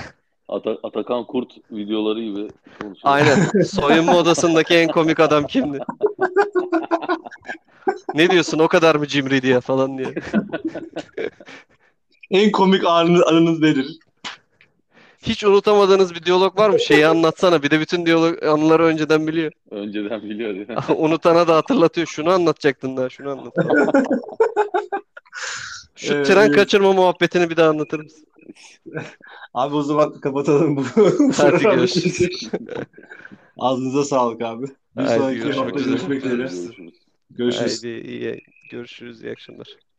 [0.48, 2.48] Ata- Atakan Kurt videoları gibi
[2.80, 2.94] konuşuyor.
[3.02, 3.62] Aynen.
[3.64, 5.78] Soyunma odasındaki en komik adam kimdi?
[8.14, 10.14] Ne diyorsun o kadar mı cimri diye falan diye.
[12.30, 13.98] En komik anınız, anınız nedir?
[15.26, 16.80] Hiç unutamadığınız bir diyalog var mı?
[16.80, 17.62] Şeyi anlatsana.
[17.62, 19.52] Bir de bütün diyalog anıları önceden biliyor.
[19.70, 20.76] Önceden biliyor değil mi?
[20.96, 22.06] Unutana da hatırlatıyor.
[22.06, 23.54] Şunu anlatacaktın daha, şunu anlat.
[25.96, 28.26] Şu Evet, tren kaçırma muhabbetini bir daha anlatır mısın?
[29.54, 30.82] Abi o zaman kapatalım bu.
[31.36, 32.48] Hadi görüşürüz.
[33.58, 34.66] Ağzınıza sağlık abi.
[34.96, 35.90] Bir Haydi sonraki görüşmek hafta üzere.
[35.90, 36.36] görüşmek üzere.
[36.36, 36.94] Görüşürüz.
[37.30, 37.82] Görüşürüz.
[37.82, 39.93] Haydi iyi görüşürüz iyi akşamlar.